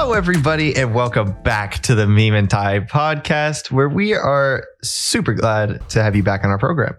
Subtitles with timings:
[0.00, 5.34] Hello, everybody, and welcome back to the Meme and Tie podcast, where we are super
[5.34, 6.94] glad to have you back on our program.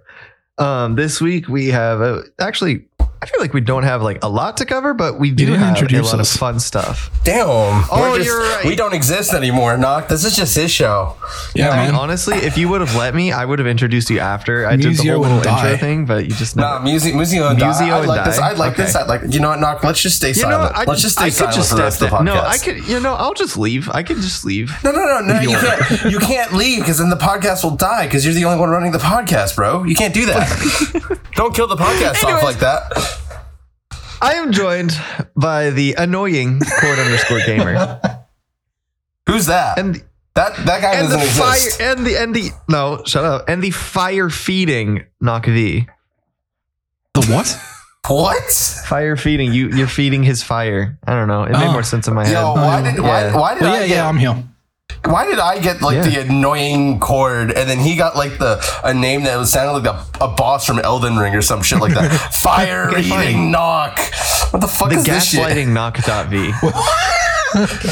[0.57, 2.88] Um, this week we have uh, actually.
[3.21, 5.59] I feel like we don't have like a lot to cover, but we do didn't
[5.59, 6.33] have a lot us.
[6.33, 7.11] of fun stuff.
[7.25, 7.47] Damn.
[7.49, 8.63] Oh, we're just- you're right.
[8.65, 10.07] We don't exist anymore, Knock.
[10.07, 11.17] This is just his show.
[11.53, 14.20] Yeah, I mean, honestly, if you would have let me, I would have introduced you
[14.20, 15.77] after I did the whole and little intro Die.
[15.77, 16.75] thing, but you just never.
[16.75, 17.89] Nah, Museo, Museo and Museo Die.
[17.94, 18.38] I and like this.
[18.38, 18.49] Die.
[18.49, 18.95] I like this.
[18.95, 19.22] I like.
[19.33, 19.83] You know what, Knock?
[19.83, 20.75] Let's just stay you know, silent.
[20.77, 22.36] I, Let's just stay I could silent just for the rest step of the podcast.
[22.36, 22.88] No, I could.
[22.88, 23.89] You know, I'll just leave.
[23.89, 24.72] I can just leave.
[24.83, 25.41] No, no, no, no.
[25.41, 26.11] You can't.
[26.11, 28.94] You can't leave because then the podcast will die because you're the only one running
[28.94, 29.83] the podcast, bro.
[29.83, 31.20] You can't do that.
[31.33, 32.36] don't kill the podcast Anyways.
[32.36, 32.94] off like that.
[34.22, 34.91] I am joined
[35.36, 38.00] by the annoying cord underscore gamer
[39.28, 39.78] Who's that?
[39.78, 40.04] and
[40.36, 41.82] that that guy and the doesn't fire exist.
[41.82, 45.88] and the and the no shut up and the fire feeding knock V
[47.14, 47.58] The what?
[48.08, 48.44] What?
[48.88, 51.72] fire feeding you you're feeding his fire I don't know it made Oh.
[51.73, 53.36] more sense in my head Yo, why oh, did why, Yeah.
[53.38, 54.44] why did Well, I yeah, get yeah, I'm here.
[55.05, 56.02] Why did I get like Yeah.
[56.09, 59.95] the annoying chord, and then he got like the a name that was sounded like
[59.95, 62.09] a, a boss from Elden Ring or some shit like that?
[62.33, 63.97] Fire eating knock.
[64.52, 65.39] What the fuck the is this shit?
[65.42, 66.38] gaslighting knock dot V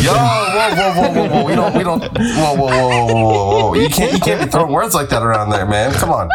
[0.03, 1.45] Yo, whoa, whoa, whoa, whoa, whoa.
[1.45, 2.01] We don't, we don't.
[2.03, 3.73] Whoa, whoa, whoa, whoa, whoa, whoa.
[3.73, 5.93] You can't, you can't be throwing words like that around there, man.
[5.93, 6.29] Come on.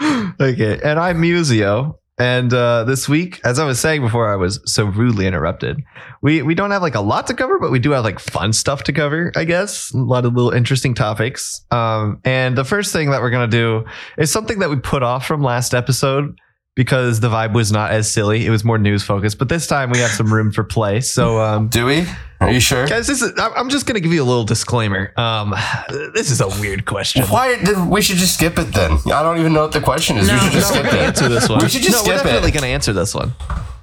[0.40, 4.60] okay and I'm Museo and uh, this week as I was saying before I was
[4.64, 5.82] so rudely interrupted.
[6.22, 8.52] We we don't have like a lot to cover but we do have like fun
[8.52, 9.92] stuff to cover I guess.
[9.92, 11.64] A lot of little interesting topics.
[11.70, 13.84] Um, and the first thing that we're gonna do
[14.18, 16.38] is something that we put off from last episode
[16.76, 19.90] because the vibe was not as silly it was more news focused but this time
[19.90, 22.04] we have some room for play so um, Do we?
[22.40, 22.86] Are you sure?
[22.86, 25.54] guys this is I- I'm just gonna give you a little disclaimer um,
[26.14, 28.92] this is a weird question Why did we should just skip it then?
[29.12, 30.30] I don't even know what the question is.
[30.30, 31.06] we should just no, skip we're gonna it.
[31.06, 31.58] answer this one.
[31.62, 33.32] We should just no, we're skip definitely gonna answer this one.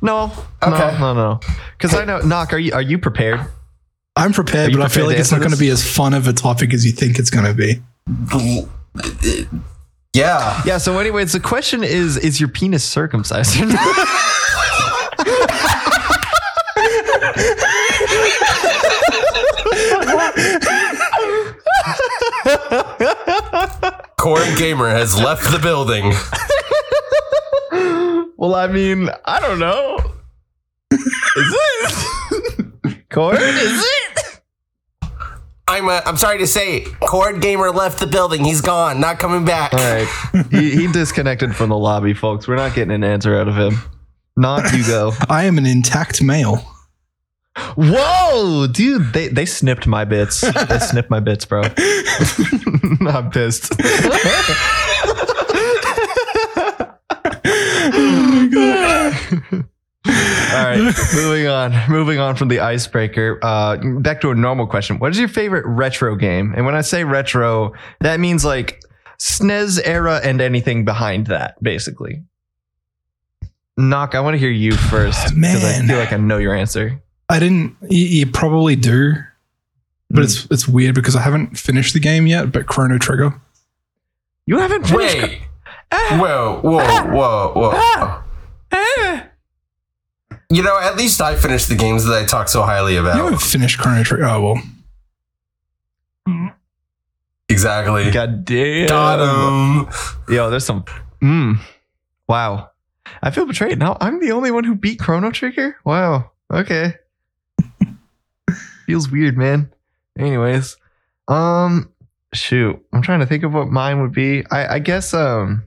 [0.01, 0.31] No,
[0.63, 0.97] Okay.
[0.99, 1.39] no, no, no.
[1.77, 2.53] Because I know, knock.
[2.53, 3.39] Are you are you prepared?
[4.15, 6.27] I'm prepared, you but I feel like it's not going to be as fun of
[6.27, 7.81] a topic as you think it's going to be.
[10.13, 10.61] Yeah.
[10.65, 10.77] Yeah.
[10.77, 13.59] So, anyways, the question is: Is your penis circumcised?
[13.61, 14.07] or not?
[24.17, 26.13] Cord Gamer has left the building.
[28.37, 29.97] well, I mean, I don't know.
[30.91, 31.01] Is
[31.35, 33.09] it?
[33.09, 33.41] Cord?
[33.41, 34.10] Is it?
[35.71, 38.43] I'm uh, I'm sorry to say, Cord Gamer left the building.
[38.43, 39.73] He's gone, not coming back.
[39.73, 40.07] All right.
[40.51, 42.45] He, he disconnected from the lobby, folks.
[42.47, 43.75] We're not getting an answer out of him.
[44.35, 45.13] Not you go.
[45.29, 46.65] I am an intact male.
[47.75, 49.13] Whoa, dude!
[49.13, 50.41] They they snipped my bits.
[50.41, 51.61] They snipped my bits, bro.
[53.07, 53.71] I'm pissed.
[60.53, 61.73] All right, moving on.
[61.89, 63.39] Moving on from the icebreaker.
[63.41, 64.99] Uh, back to a normal question.
[64.99, 66.53] What is your favorite retro game?
[66.55, 68.81] And when I say retro, that means like
[69.19, 72.23] SNES era and anything behind that, basically.
[73.77, 74.15] Knock.
[74.15, 75.87] I want to hear you first because I Man.
[75.87, 77.01] feel like I know your answer.
[77.29, 77.75] I didn't.
[77.89, 79.13] You, you probably do,
[80.09, 80.23] but Hmm.
[80.23, 82.51] it's it's weird because I haven't finished the game yet.
[82.51, 83.39] But Chrono Trigger.
[84.45, 85.17] You haven't finished.
[85.17, 85.41] Wait.
[85.93, 88.23] Whoa, whoa, whoa, whoa.
[88.71, 89.21] Eh.
[90.51, 93.15] You know, at least I finished the games that I talk so highly about.
[93.15, 93.31] You about.
[93.31, 94.25] haven't finished Chrono Trigger.
[94.25, 94.61] Oh well.
[97.47, 98.11] Exactly.
[98.11, 98.87] God damn.
[98.87, 100.33] Got him.
[100.33, 100.83] Yo, there's some.
[101.21, 101.59] Mm.
[102.27, 102.69] Wow.
[103.23, 103.79] I feel betrayed.
[103.79, 105.77] Now I'm the only one who beat Chrono Trigger?
[105.85, 106.31] Wow.
[106.51, 106.95] Okay.
[108.85, 109.71] Feels weird, man.
[110.19, 110.75] Anyways.
[111.29, 111.93] Um
[112.33, 112.77] shoot.
[112.91, 114.45] I'm trying to think of what mine would be.
[114.51, 115.63] I, I guess um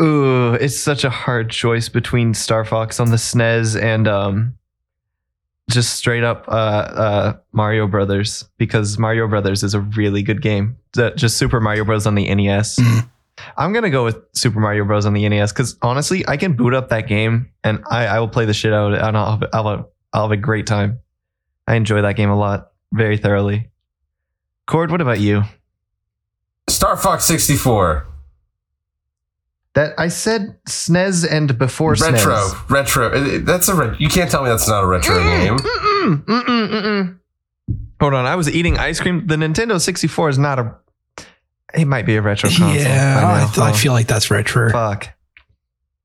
[0.00, 4.54] Ooh, it's such a hard choice between Star Fox on the SNES and um
[5.70, 10.76] just straight up uh uh Mario Brothers because Mario Brothers is a really good game.
[10.94, 12.76] Just Super Mario Bros on the NES.
[12.76, 13.08] Mhm.
[13.56, 16.74] I'm gonna go with Super Mario Bros on the NES because honestly, I can boot
[16.74, 19.30] up that game and I, I will play the shit out of it and I'll
[19.38, 20.98] have, I'll, have, I'll have a great time.
[21.66, 23.70] I enjoy that game a lot, very thoroughly.
[24.66, 25.42] Cord, what about you?
[26.68, 28.06] Star Fox 64.
[29.80, 32.18] That I said SNES and before retro.
[32.18, 32.68] SNES.
[32.68, 33.08] Retro.
[33.08, 33.38] retro.
[33.38, 33.74] That's a.
[33.74, 35.56] Re- you can't tell me that's not a retro game.
[35.56, 37.18] Mm-mm, mm-mm, mm-mm.
[37.98, 39.26] Hold on, I was eating ice cream.
[39.26, 40.76] The Nintendo 64 is not a.
[41.72, 42.74] It might be a retro console.
[42.74, 43.46] Yeah, I, I, know.
[43.46, 44.70] th- I feel like that's retro.
[44.70, 45.16] Fuck.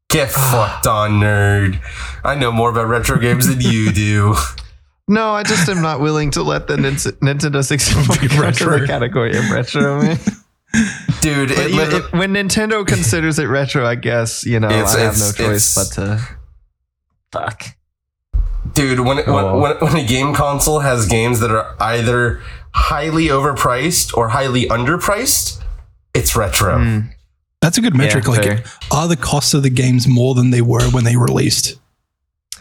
[0.09, 0.69] Get ah.
[0.71, 1.81] fucked on, nerd.
[2.23, 4.35] I know more about retro games than you do.
[5.07, 8.79] No, I just am not willing to let the Nintendo 64 Be into retro.
[8.79, 10.01] the category of retro.
[10.01, 10.17] Man.
[11.21, 14.95] Dude, it you- literally- it- when Nintendo considers it retro, I guess you know It's-
[14.95, 16.27] I have no choice but to.
[17.31, 17.63] Fuck.
[18.73, 19.59] Dude, when, Oh.
[19.59, 22.41] when, when, when a game console has games that are either
[22.73, 25.61] highly overpriced or highly underpriced,
[26.13, 26.77] it's retro.
[26.79, 27.09] Mm,
[27.61, 28.25] That's a good metric.
[28.25, 28.63] Yeah, like, fair.
[28.91, 31.79] are the costs of the games more than they were when they released?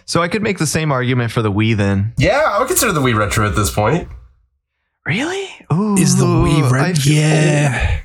[0.06, 2.12] So I could make the same argument for the Wii then.
[2.18, 4.06] Yeah, I would consider the Wii retro at this point.
[5.06, 5.48] Really?
[5.72, 6.78] Ooh, Is the Wii retro?
[6.80, 6.98] red?
[6.98, 8.00] feel Yeah.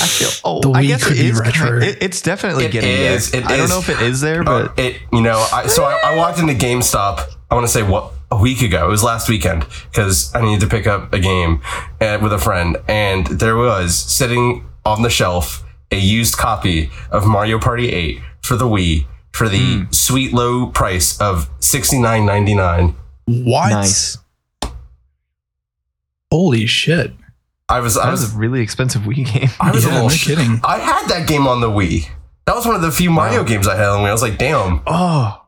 [0.00, 0.62] I feel old.
[0.64, 1.40] The I Wii guess could it be is.
[1.40, 1.68] retro.
[1.70, 3.40] Kind, it, it's definitely It getting is, there.
[3.42, 5.84] it I don't know if it is there, Uh, but it, you know, I, so
[5.84, 7.20] I, I walked into GameStop.
[7.50, 8.86] I want to say what a week ago.
[8.86, 11.62] It was last weekend because I needed to pick up a game
[12.00, 17.26] uh, with a friend, and there was sitting on the shelf a used copy of
[17.26, 19.90] Mario Party 8 for the Wii for the Hmm.
[19.92, 22.94] sweet low price of sixty nine ninety nine.
[23.26, 23.70] What?
[23.70, 24.18] nice.
[26.30, 27.12] Holy shit.
[27.68, 29.50] I was I That was was a really expensive Wii game.
[29.60, 30.60] I was a Yeah, little no sh- kidding.
[30.64, 32.08] I had that game on the Wii.
[32.46, 33.44] That was one of the few Mario Wow.
[33.44, 34.08] games I had on the Wii.
[34.08, 34.80] I was like, damn.
[34.86, 35.44] Oh,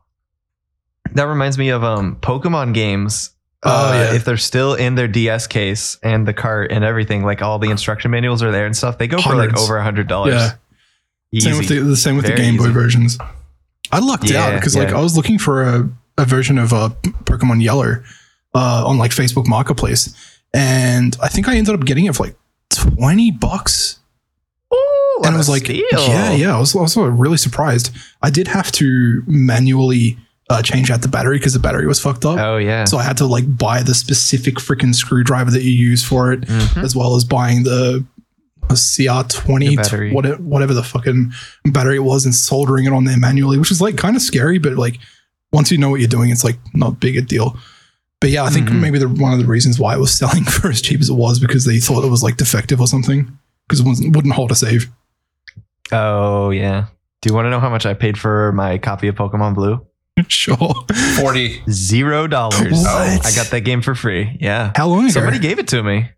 [1.13, 3.31] that reminds me of um Pokemon games.
[3.63, 4.15] Oh, uh, yeah.
[4.15, 7.69] If they're still in their DS case and the cart and everything, like all the
[7.69, 10.33] instruction manuals are there and stuff, they go for like over a hundred dollars.
[10.33, 10.51] Yeah.
[11.31, 11.49] Easy.
[11.49, 12.73] Same with the, the same with the Very Game Boy easy.
[12.73, 13.17] versions.
[13.91, 14.89] I lucked out Yeah, because like.
[14.89, 18.01] I was looking for a, a version of uh, Pokemon Yellow
[18.55, 22.35] uh, on like Facebook Marketplace, and I think I ended up getting it for like
[22.69, 23.99] twenty bucks.
[24.73, 24.77] Ooh,
[25.17, 25.83] what and I a was like, steal.
[25.91, 26.55] yeah, yeah.
[26.55, 27.91] I was also really surprised.
[28.21, 30.17] I did have to manually
[30.49, 32.37] uh, change out the battery because the battery was fucked up.
[32.39, 32.85] Oh yeah.
[32.85, 36.41] So I had to like buy the specific freaking screwdriver that you use for it,
[36.41, 36.83] Mhm.
[36.83, 38.05] as well as buying the
[38.69, 40.13] a CR20, The battery.
[40.13, 41.33] whatever the fucking
[41.65, 44.59] battery it was, and soldering it on there manually, which is like kind of scary,
[44.59, 44.99] but like
[45.51, 47.57] once you know what you're doing, it's like not big a deal.
[48.21, 48.79] But yeah, I think Mhm.
[48.79, 51.15] maybe the, one of the reasons why it was selling for as cheap as it
[51.15, 53.37] was because they thought it was like defective or something
[53.67, 54.89] because it wasn't, wouldn't hold a save.
[55.91, 56.85] Oh yeah.
[57.21, 59.85] Do you want to know how much I paid for my copy of Pokemon Blue?
[60.27, 60.57] sure.
[61.19, 61.63] 40.
[61.69, 62.85] Zero dollars.
[62.85, 64.37] I got that game for free.
[64.39, 64.71] Yeah.
[64.75, 65.09] How long ago?
[65.09, 66.09] Somebody gave it to me.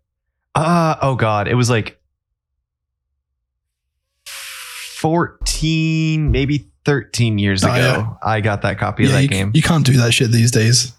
[0.54, 1.98] Uh oh god, it was like
[5.00, 7.76] 14, maybe 13 years Oh, ago.
[7.76, 8.08] yeah.
[8.22, 9.50] I got that copy of that you, game.
[9.54, 10.92] you can't do that shit these days.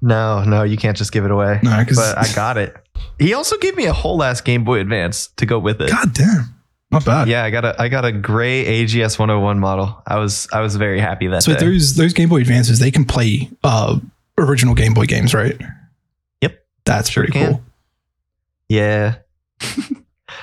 [0.00, 1.60] No, no, you can't just give it away.
[1.62, 2.74] No, But I got it.
[3.18, 5.90] He also gave me a whole ass Game Boy Advance to go with it.
[5.90, 6.54] god damn,
[6.90, 7.28] not bad.
[7.28, 10.02] Yeah, I got a I got a gray AGS 101 model.
[10.06, 11.60] I was I was very happy that So day.
[11.60, 13.98] those those Game Boy Advances, they can play uh,
[14.38, 15.60] original Game Boy games, right?
[16.42, 16.64] Yep.
[16.84, 17.52] That's Sure pretty can.
[17.54, 17.62] cool.
[18.68, 19.16] Yeah.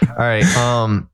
[0.09, 0.45] All right.
[0.57, 1.09] Um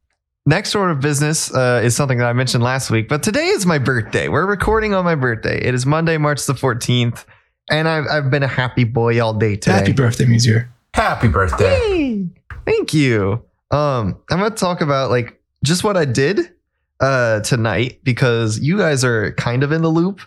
[0.45, 3.65] next order of business uh, is something that I mentioned last week, but today is
[3.65, 4.29] my birthday.
[4.29, 5.59] We're recording on my birthday.
[5.63, 7.23] It is Monday, March the 14th,
[7.69, 9.71] and I've, I've been a happy boy all day today.
[9.77, 10.63] Happy birthday, Museo.
[10.93, 11.77] Happy birthday.
[11.89, 12.27] Yay.
[12.65, 13.43] Thank you.
[13.71, 16.53] Um, I'm gonna talk about like just what I did
[16.99, 20.21] uh tonight because you guys are kind of in the loop.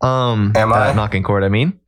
[0.00, 0.88] Um Am I?
[0.88, 1.78] uh, knocking court, I mean.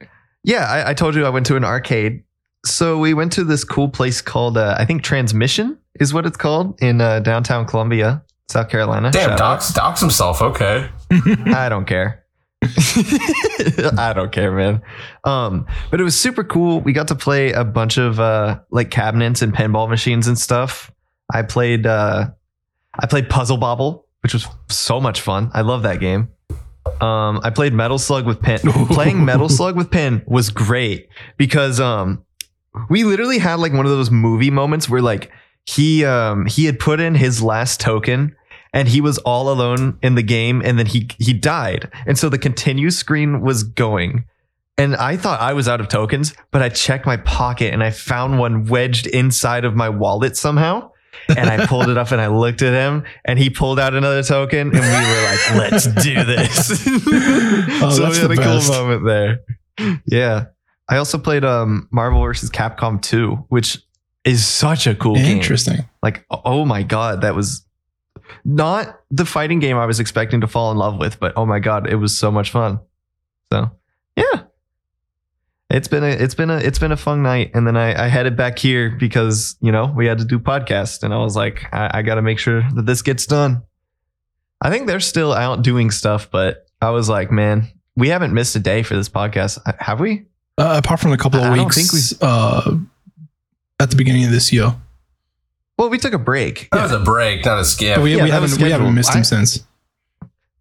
[0.45, 2.23] Yeah, I, I told you I went to an arcade.
[2.67, 6.37] So we went to this cool place called uh, I think Transmission is what it's
[6.37, 9.11] called in uh, downtown Columbia, South Carolina.
[9.11, 9.39] Damn, Shout out.
[9.39, 10.41] docs, docs himself.
[10.43, 10.89] Okay.
[11.11, 12.24] I don't care.
[13.99, 14.83] I don't care, man.
[15.25, 16.81] Um, but it was super cool.
[16.81, 20.91] We got to play a bunch of uh like cabinets and pinball machines and stuff.
[21.33, 22.31] I played uh
[22.99, 25.51] I played Puzzle Bobble, which was so much fun.
[25.55, 26.29] I love that game.
[27.01, 28.59] Um, I played Metal Slug with Pin.
[28.89, 31.09] Playing Metal Slug with Pin was great
[31.39, 32.25] because um
[32.91, 35.31] we literally had like one of those movie moments where like
[35.67, 38.37] he um he had put in his last token
[38.75, 41.91] and he was all alone in the game and then he he died.
[42.07, 44.27] And so the continue screen was going.
[44.77, 47.91] And i thought i was out of tokens but i checked my pocket and i
[47.93, 50.91] found one wedged inside of my wallet somehow.
[51.29, 54.23] And i pulled it up and i looked at him and he pulled out another
[54.25, 56.85] token and we were like let's do this.
[56.85, 58.69] So Oh, that's we had a best.
[58.69, 59.41] cool moment there.
[60.07, 60.47] Yeah.
[60.89, 63.79] I also played um marvel vs capcom 2 which
[64.25, 65.37] is such a cool game.
[65.39, 65.85] Interesting.
[66.03, 67.64] like, oh my god, that was
[68.45, 71.59] not the fighting game I was expecting to fall in love with, but oh my
[71.59, 72.81] god, it was so much fun.
[73.53, 73.71] So
[74.17, 74.43] yeah,
[75.71, 78.09] it's been a it's been a it's been a fun night, and then I, I
[78.09, 81.65] headed back here because you know we had to do podcast, and I was like,
[81.73, 83.63] I, I got to make sure that this gets done.
[84.61, 88.57] I think they're still out doing stuff, but I was like, man, we haven't missed
[88.57, 90.27] a day for this podcast, have we?
[90.57, 92.77] Uh, apart from a couple of I weeks think we- uh,
[93.81, 94.75] at the beginning of this year,
[95.79, 96.69] Well, we took a break.
[96.73, 97.97] That was a break, not a skip.
[97.97, 98.95] but we, Yeah, we haven't we haven't scheduled.
[98.95, 99.65] missed him I- since.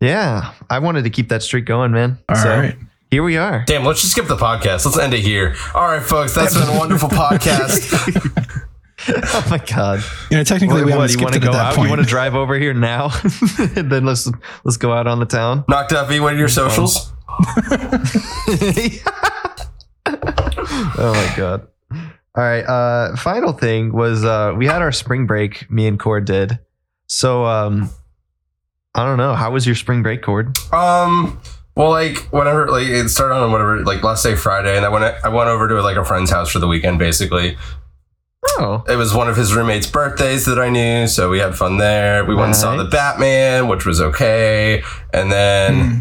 [0.02, 2.18] Yeah, I wanted to keep that streak going, man.
[2.28, 2.74] All right.
[2.74, 3.64] so here we are.
[3.66, 4.86] Damn, let's just skip the podcast.
[4.86, 5.56] Let's end it here.
[5.74, 7.94] All right, folks, that's been a wonderful podcast.
[9.08, 10.04] oh my god!
[10.30, 11.76] You know, technically What, we what, you want to go out?
[11.76, 11.86] point.
[11.88, 13.12] You want to drive over here now?
[13.78, 14.30] and then let's
[14.66, 15.64] let's go out on the town.
[15.70, 17.14] Knocked up, E, what are your socials?
[20.08, 21.68] oh my god.
[22.36, 22.62] All right.
[22.64, 26.60] Uh final thing was uh we had our spring break, me and Cord did.
[27.08, 27.90] So um
[28.96, 29.34] I don't know.
[29.36, 30.56] How was your spring break, Cord?
[30.72, 31.40] Um.
[31.76, 35.04] Well, like whenever, like it started on whatever, like let's say Friday, and I went,
[35.26, 37.00] I went over to like a friend's house for the weekend.
[37.00, 37.58] Basically,
[38.60, 38.84] Oh.
[38.88, 42.24] it was one of his roommates' birthdays that I knew, so we had fun there.
[42.26, 45.98] We went and saw the Batman, which was okay, and then Hmm.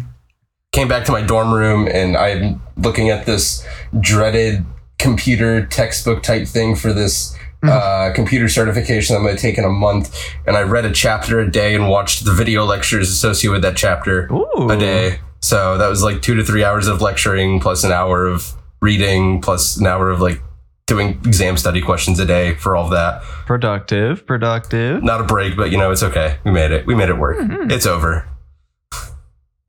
[0.71, 3.65] came back to my dorm room, and I'm looking at this
[3.99, 4.63] dreaded
[5.03, 7.37] computer textbook type thing for this.
[7.61, 10.13] Uh, computer certification that I'm going to take in a month,
[10.45, 13.77] and I read a chapter a day and watched the video lectures associated with that
[13.77, 14.69] chapter Ooh.
[14.69, 15.21] a day.
[15.39, 19.39] So that was like two to three hours of lecturing plus an hour of reading
[19.39, 20.41] plus an hour of like
[20.87, 23.21] doing exam study questions a day for all of that.
[23.45, 25.01] Productive, productive.
[25.01, 26.39] Not a break, but you know, it's okay.
[26.43, 26.85] We made it.
[26.85, 27.37] We made it work.
[27.71, 28.27] It's over.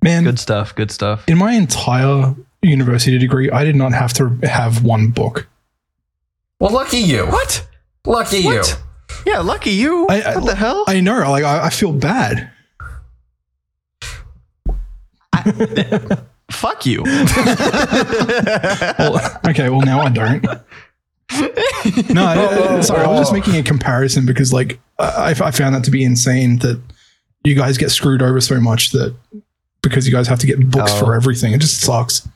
[0.03, 0.75] Man, Good stuff.
[0.75, 1.29] Good stuff.
[1.29, 2.35] in my entire
[2.68, 5.47] university degree, I did not have to have one book.
[6.61, 7.26] Well, lucky you.
[7.26, 7.66] What?
[8.06, 8.62] Lucky you.
[9.26, 10.06] Yeah, lucky you.
[10.09, 10.85] I- I- what the hell?
[10.87, 12.50] I know, like I, I feel bad.
[16.50, 17.02] Fuck you.
[17.04, 17.25] Well,
[19.49, 20.42] okay, well now I don't.
[22.11, 25.75] No, I- I- sorry, I was just making a comparison because like I, I found
[25.75, 26.80] that to be insane that
[27.44, 29.14] you guys get screwed over so much that
[29.83, 31.06] because you guys have to get books Oh.
[31.06, 32.26] for everything, it just sucks.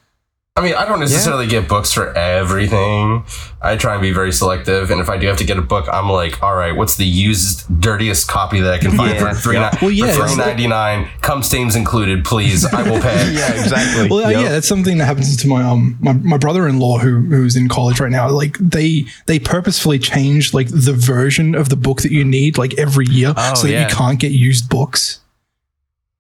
[0.59, 3.25] I mean, I don't necessarily get books for everything.
[3.63, 5.87] I try and be very selective, and if I do have to get a book,
[5.93, 9.33] I'm like, all right, what's the used, dirtiest copy that I can find Yeah.
[9.35, 9.79] for three Yeah.
[9.81, 11.09] Well, yeah, for it's three ninety nine?
[11.21, 12.65] Come stains included, please.
[12.67, 13.33] I will pay.
[13.35, 14.09] yeah, exactly.
[14.09, 14.43] Well, uh, Yep.
[14.43, 18.01] yeah, that's something that happens to my um my, my brother-in-law who who's in college
[18.01, 18.29] right now.
[18.29, 22.77] Like they they purposefully change like the version of the book that you need like
[22.79, 23.89] every year Oh, so that yeah.
[23.89, 25.21] you can't get used books.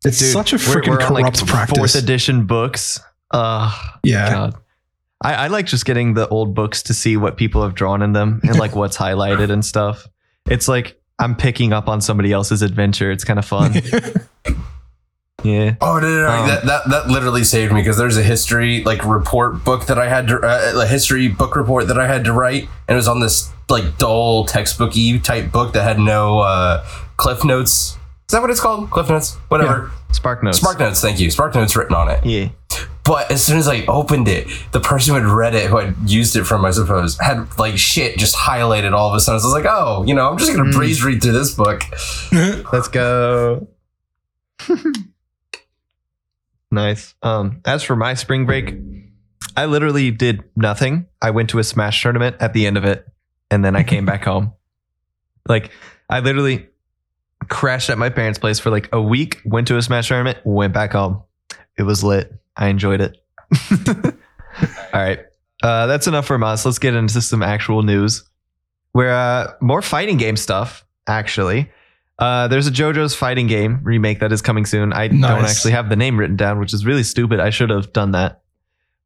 [0.04, 1.76] It's Dude, such a freaking we're on, like, corrupt practice.
[1.76, 3.00] Fourth edition books.
[3.30, 4.30] Uh, yeah.
[4.30, 4.54] God.
[5.22, 8.12] I, I like just getting the old books to see what people have drawn in
[8.12, 10.06] them and like what's highlighted and stuff.
[10.48, 13.10] It's like I'm picking up on somebody else's adventure.
[13.10, 13.74] It's kind of fun.
[15.42, 15.74] yeah.
[15.80, 16.28] Oh no, no, no.
[16.28, 19.98] Um, that, that that literally saved me because there's a history like report book that
[19.98, 22.94] I had to uh, a history book report that I had to write, and it
[22.94, 27.96] was on this like dull textbooky type book that had no uh, cliff notes.
[28.28, 28.90] Is that what it's called?
[28.90, 29.90] Cliff notes, whatever.
[30.12, 30.58] Spark notes.
[30.58, 31.00] Spark notes.
[31.00, 31.30] Thank you.
[31.30, 32.24] Spark notes written on it.
[32.24, 32.48] Yeah.
[33.08, 35.96] But as soon as I opened it, the person who had read it, who had
[36.04, 39.40] used it from, I suppose, had like shit just highlighted all of a sudden.
[39.40, 41.84] So I was like, oh, you know, I'm just gonna breeze read through this book.
[42.70, 43.66] Let's go.
[46.70, 47.14] nice.
[47.22, 48.74] Um, as for my spring break,
[49.56, 51.06] I literally did nothing.
[51.22, 53.06] I went to a Smash tournament at the end of it,
[53.50, 54.52] and then I came back home.
[55.48, 55.70] Like,
[56.10, 56.68] I literally
[57.48, 60.74] crashed at my parents' place for like a week, went to a Smash tournament, went
[60.74, 61.22] back home.
[61.78, 62.30] It was lit.
[62.58, 63.16] I enjoyed it.
[64.92, 65.20] All right.
[65.62, 66.64] Uh, that's enough from us.
[66.66, 68.24] Let's get into some actual news.
[68.92, 71.70] Where uh, more fighting game stuff, actually.
[72.18, 74.92] Uh, there's a JoJo's fighting game remake that is coming soon.
[74.92, 77.38] I don't actually have the name written down, which is really stupid.
[77.38, 78.42] I should have done that.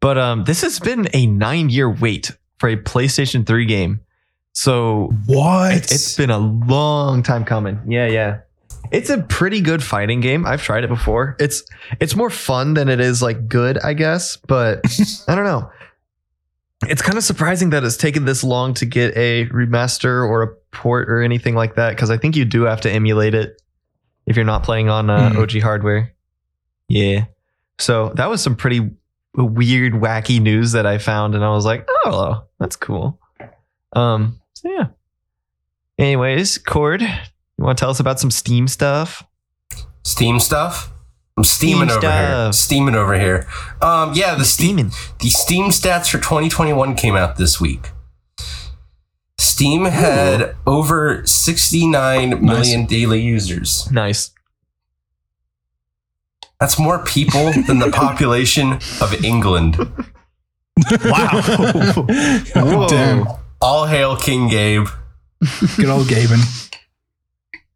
[0.00, 4.00] But um, this has been a nine year wait for a PlayStation 3 game.
[4.54, 5.74] So What?
[5.74, 7.80] it, it's been a long time coming.
[7.86, 8.38] Yeah, yeah.
[8.90, 10.44] It's a pretty good fighting game.
[10.44, 11.36] I've tried it before.
[11.38, 11.62] It's
[12.00, 14.36] it's more fun than it is like good, I guess.
[14.36, 14.80] But
[15.28, 15.70] I don't know.
[16.88, 20.48] It's kind of surprising that it's taken this long to get a remaster or a
[20.72, 21.90] port or anything like that.
[21.90, 23.62] Because I think you do have to emulate it
[24.26, 25.38] if you're not playing on uh, Hmm.
[25.38, 26.12] OG hardware.
[26.88, 27.26] Yeah.
[27.78, 28.90] So that was some pretty
[29.34, 33.18] weird, wacky news that I found, and I was like, oh, that's cool.
[33.94, 34.40] Um.
[34.54, 34.86] So yeah.
[35.98, 37.02] Anyways, Cord,
[37.62, 39.24] you want to tell us about some Steam stuff?
[40.04, 40.92] Steam stuff.
[41.36, 42.52] I'm steaming Steam over here.
[42.52, 43.46] Steaming over here.
[43.80, 44.92] Um, yeah, the Steam Steaming.
[45.20, 47.90] the Steam stats for 2021 came out this week.
[49.38, 53.90] Steam had over 69 million daily users.
[53.92, 54.32] Nice.
[56.58, 59.76] That's more people than the population of England.
[61.04, 61.30] Wow.
[61.32, 62.04] oh,
[62.54, 62.88] Whoa.
[62.88, 63.26] damn.
[63.60, 64.88] All hail King Gabe.
[65.76, 66.68] Good old Gaben.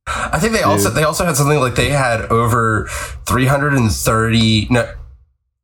[0.07, 2.87] I think they also they also had something like they had over
[3.27, 4.95] 330 no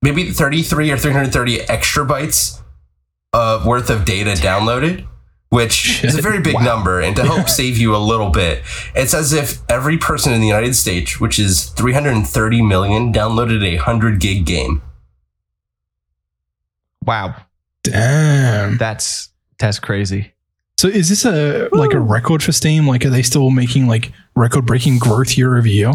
[0.02, 2.60] maybe 33 or 330 exabytes
[3.32, 5.06] uh, worth of data downloaded
[5.50, 6.62] which is a very big Wow.
[6.62, 8.62] number and to help save you a little bit
[8.96, 13.76] it's as if every person in the United States which is 330 million downloaded a
[13.76, 14.82] 100 gig game
[17.04, 17.34] Wow.
[17.82, 18.76] Damn.
[18.78, 20.31] That's that's crazy.
[20.82, 22.88] So is this a like a record for Steam?
[22.88, 25.92] Like, are they still making like record breaking growth year over year?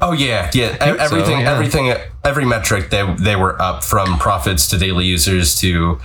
[0.00, 0.72] Oh yeah, yeah.
[0.74, 1.52] E- Everything, so, yeah.
[1.52, 1.94] everything,
[2.24, 6.00] every metric they they were up from profits to daily users to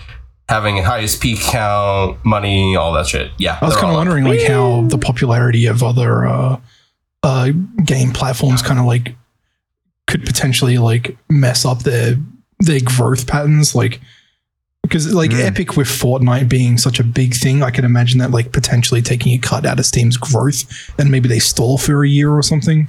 [0.48, 3.32] having highest peak count, money, all that shit.
[3.39, 4.05] Yeah, I was kind of all up.
[4.05, 6.60] wondering like how the popularity of other uh,
[7.24, 7.50] uh,
[7.84, 9.15] game platforms kind of like
[10.05, 12.17] could potentially like mess up their
[12.60, 14.01] their growth patterns, like
[14.83, 15.45] because like Mm.
[15.45, 19.33] Epic with Fortnite being such a big thing, I can imagine that like potentially taking
[19.33, 20.65] a cut out of Steam's growth,
[20.99, 22.87] and maybe they stall for a year or something.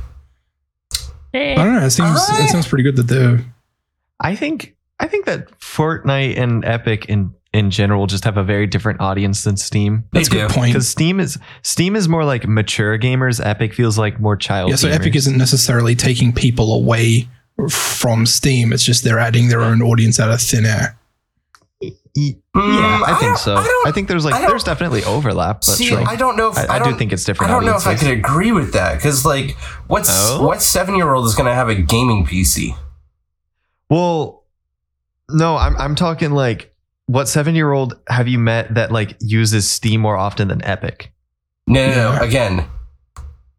[1.32, 1.84] I don't know.
[1.86, 3.44] It seems I- it sounds pretty good that they're
[4.20, 8.66] I think I think that Fortnite and Epic in in general just have a very
[8.66, 10.04] different audience than Steam.
[10.12, 10.54] They that's a good do.
[10.54, 10.72] point.
[10.72, 13.44] Because Steam is Steam is more like mature gamers.
[13.44, 14.70] Epic feels like more child.
[14.70, 17.28] Yeah, so Epic isn't necessarily taking people away
[17.70, 18.72] from Steam.
[18.72, 20.96] It's just they're adding their own audience out of thin air.
[22.16, 23.54] Y- Mm, Yeah, I, I think don't- so.
[23.56, 26.04] I I, think there's like there's definitely overlap, but See, sure.
[26.06, 27.50] I don't know if I, I, I don't do think it's different.
[27.50, 28.08] I don't know if I audiences.
[28.08, 29.56] could agree with that because, like,
[29.88, 30.46] what's Oh?
[30.46, 32.76] what seven year old is going to have a gaming PC?
[33.90, 34.44] Well,
[35.28, 36.72] no, I'm I'm talking like
[37.06, 41.12] what seven year old have you met that like uses Steam more often than Epic?
[41.66, 42.22] No, no, no.
[42.22, 42.66] Again,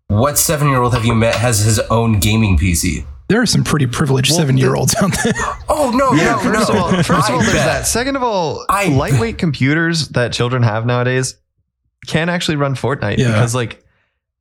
[0.07, 3.05] what seven year old have you met has his own gaming PC?
[3.27, 5.33] There are some pretty privileged Well, seven year olds out there.
[5.69, 6.75] Oh no, no, first no!
[6.75, 7.87] of all, first of all, there's that.
[7.87, 11.37] Second of all, I lightweight computers that children have nowadays
[12.07, 13.29] can actually run Fortnite Yeah.
[13.31, 13.83] because like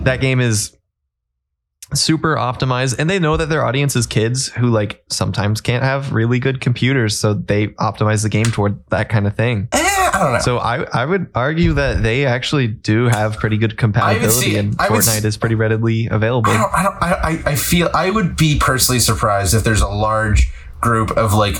[0.00, 0.76] that game is
[1.94, 6.12] super optimized and they know that their audience is kids who like sometimes can't have
[6.12, 9.68] really good computers so they optimize the game toward that kind of thing
[10.14, 10.38] I don't know.
[10.38, 15.18] so i i would argue that they actually do have pretty good compatibility and fortnite
[15.18, 18.36] s- is pretty readily available I don't, I don't, I, I, I feel, I would
[18.36, 20.48] be personally surprised if there's a large
[20.80, 21.56] group of like,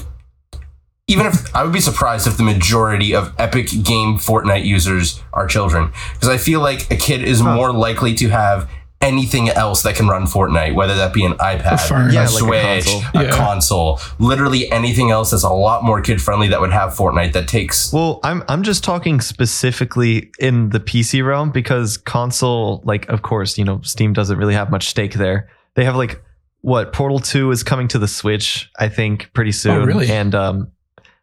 [1.07, 5.47] even if, I would be surprised if the majority of Epic Game Fortnite users are
[5.47, 5.93] children.
[6.15, 7.55] Because I feel like a kid is Huh.
[7.55, 8.71] more likely to have
[9.05, 12.11] anything else that can run Fortnite, whether that be an iPad, phone.
[12.11, 13.03] a Yeah, like a Switch, console.
[13.21, 13.31] a Yeah.
[13.31, 17.47] console, literally anything else that's a lot more kid friendly that would have Fortnite that
[17.47, 17.93] takes.
[17.93, 23.59] Well, I'm I'm just talking specifically in the PC realm because console, like of course,
[23.59, 25.49] you know, Steam doesn't really have much stake there.
[25.75, 26.23] They have like
[26.63, 29.85] what Portal Two is coming to the Switch, I think, pretty soon.
[29.87, 30.09] really?
[30.11, 30.73] And um,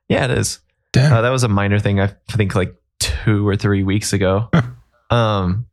[0.08, 0.60] yeah, it is.
[0.94, 1.12] Damn.
[1.14, 2.00] Uh, that was a minor thing.
[2.00, 4.50] I think like two or three weeks ago.
[5.10, 5.66] um,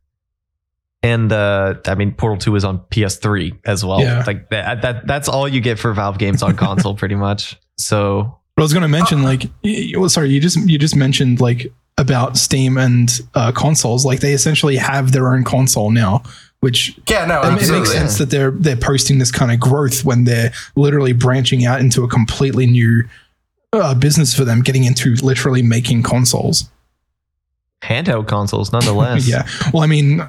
[1.01, 4.01] and uh, I mean, Portal Two is on PS3 as well.
[4.01, 4.23] Yeah.
[4.27, 7.57] Like that, that that's all you get for Valve games on console, pretty much.
[7.77, 9.43] So But I was going to mention, like,
[9.95, 14.05] well, sorry, you just you just mentioned like about Steam and uh, consoles.
[14.05, 16.23] Like, they essentially have their own console now,
[16.59, 19.59] which yeah, no, I mean, it makes sense that they're they're posting this kind of
[19.59, 23.03] growth when they're literally branching out into a completely new
[23.71, 26.69] uh, business for them, getting into literally making consoles.
[27.81, 29.27] handheld consoles, nonetheless.
[29.29, 29.47] Yeah.
[29.73, 30.21] Well, I mean,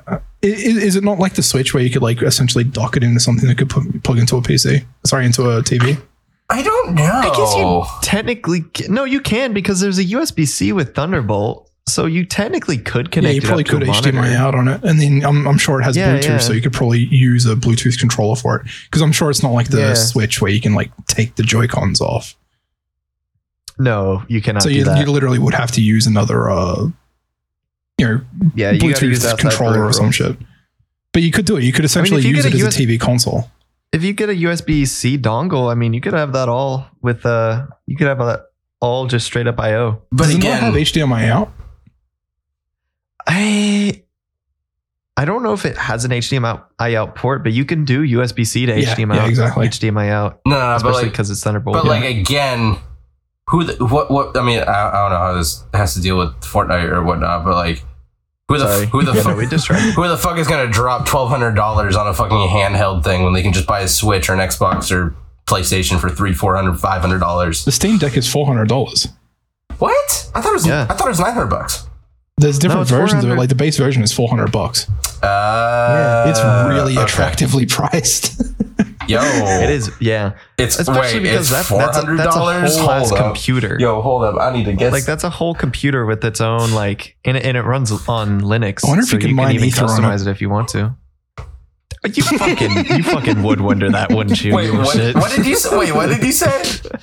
[0.43, 0.53] uh, i- i-
[0.87, 3.49] is it not like the Switch where you could like essentially dock it into something
[3.49, 4.85] that could put, plug into a PC?
[5.05, 6.01] Sorry, into a TV.
[6.49, 7.05] I don't know.
[7.05, 11.71] I guess you technically ca- no, you can because there's a USB C with Thunderbolt,
[11.87, 13.35] so you technically could connect.
[13.37, 13.69] Yeah, connect.
[13.71, 14.37] you it probably up to could a HDMI monitor.
[14.37, 16.39] out on it, and then I'm, I'm sure it has Yeah, Bluetooth, yeah.
[16.39, 18.67] so you could probably use a Bluetooth controller for it.
[18.87, 19.95] Because I'm sure it's not like the Yeah.
[19.95, 22.35] Switch where you can like take the Joy Cons off.
[23.79, 24.99] No, you cannot so do you, that.
[25.07, 26.89] you literally would have to use another, uh,
[28.01, 28.21] you know,
[28.55, 30.37] yeah, you use Bluetooth outside controller or some shit.
[31.13, 31.65] But you could do it.
[31.65, 33.51] You could essentially you use it a as a TV console.
[33.93, 37.27] If you get a USB C dongle, I mean, you could have that all with
[37.27, 38.47] uh, you could have that
[38.81, 40.03] all just straight up I/O.
[40.13, 41.53] but Does it not again, have HDMI out?
[43.27, 44.03] I
[45.17, 48.47] I don't know if it has an HDMI out port, but you can do USB
[48.47, 49.69] C to Yeah, HDMI yeah, exactly.
[49.69, 51.75] HDMI out, no, no, no but especially like, because it's Thunderbolt.
[51.75, 51.91] But yeah.
[51.91, 52.79] like again,
[53.49, 56.17] who the, what what I mean I, I don't know how this has to deal
[56.17, 57.85] with Fortnite or whatnot, but like
[58.51, 58.87] who the Sorry.
[58.87, 59.79] who the Yeah, fuck no, we just tried.
[59.95, 63.33] who the fuck is gonna drop twelve hundred dollars on a fucking handheld thing when
[63.33, 65.15] they can just buy a Switch or an Xbox or
[65.47, 67.65] PlayStation for three, four hundred, five hundred dollars?
[67.65, 69.09] The Steam Deck is four hundred dollars.
[69.79, 70.31] What?
[70.35, 70.87] I thought it was Yeah.
[70.91, 71.87] I thought it was nine hundred bucks.
[72.37, 73.35] There's different it's versions of it.
[73.37, 74.89] Like the base version is four hundred bucks.
[75.23, 76.41] Uh, It's
[76.75, 77.03] really okay.
[77.05, 78.41] attractively priced.
[79.09, 80.35] Yo, it is, yeah.
[80.59, 82.79] It's Especially wait, because it's that, that's, a, hundred that's a dollars.
[82.79, 83.77] whole ass computer.
[83.81, 84.37] Yo, hold up.
[84.41, 84.93] I need to guess.
[84.93, 88.41] Like that's a whole computer with its own like, and it, and it runs on
[88.43, 88.85] Linux.
[88.85, 90.31] I wonder if so you can can mine even Ether on customize it.
[90.31, 90.95] if you want to.
[92.15, 94.55] You fucking, you fucking would wonder that, wouldn't you?
[94.55, 95.15] Wait, what, shit.
[95.15, 95.77] what did you say?
[95.77, 96.63] Wait, what did you say?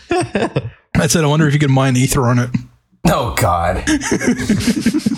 [0.95, 2.49] I said, I wonder if you could mine Ether on it.
[3.05, 3.83] Oh God.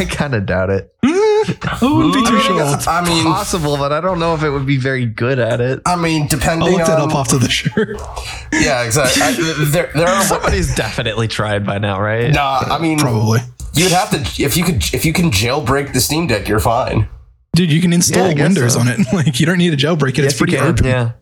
[0.00, 0.94] I kind of doubt it.
[1.02, 2.54] I wouldn't be too I sure.
[2.56, 5.60] mean, I mean, Possible, but I don't know if it would be very good at
[5.60, 5.80] it.
[5.86, 7.70] I mean, depending I'll look that on up after the show.
[8.52, 9.22] yeah, exactly.
[9.22, 9.32] I,
[9.70, 12.32] there, there are Somebody's definitely tried by now, right?
[12.32, 12.60] nah.
[12.60, 13.40] I mean, Probably.
[13.74, 17.08] you'd have to if you could if you can jailbreak the Steam Deck, you're fine.
[17.54, 18.80] Dude, you can install Yeah, Windows so.
[18.80, 19.00] on it.
[19.12, 20.18] Like you don't need a jailbreak it.
[20.18, 20.86] Yes, it's pretty you open.
[20.86, 21.12] Yeah.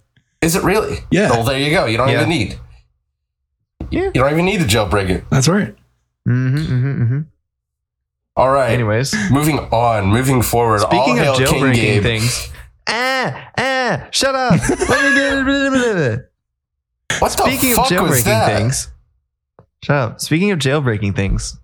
[0.43, 0.99] Is it really?
[1.11, 1.31] Yeah.
[1.31, 1.87] Well, there you go.
[1.87, 2.19] You don't Yeah.
[2.19, 2.59] even need.
[3.91, 4.05] Yeah.
[4.07, 5.25] You don't even need to jailbreak it.
[5.31, 5.75] That's right.
[6.29, 7.21] Mm-hmm, mm-hmm, mm-hmm.
[8.39, 8.71] All right.
[8.71, 10.07] Anyways, Moving on.
[10.07, 10.79] Moving forward.
[10.81, 12.49] speaking all of jailbreaking things,
[12.89, 14.61] ah, ah, shut up.
[14.61, 14.87] Speaking
[17.19, 18.89] What the of fuck was jailbreaking things,
[19.83, 20.21] shut up.
[20.21, 21.59] Speaking of jailbreaking things,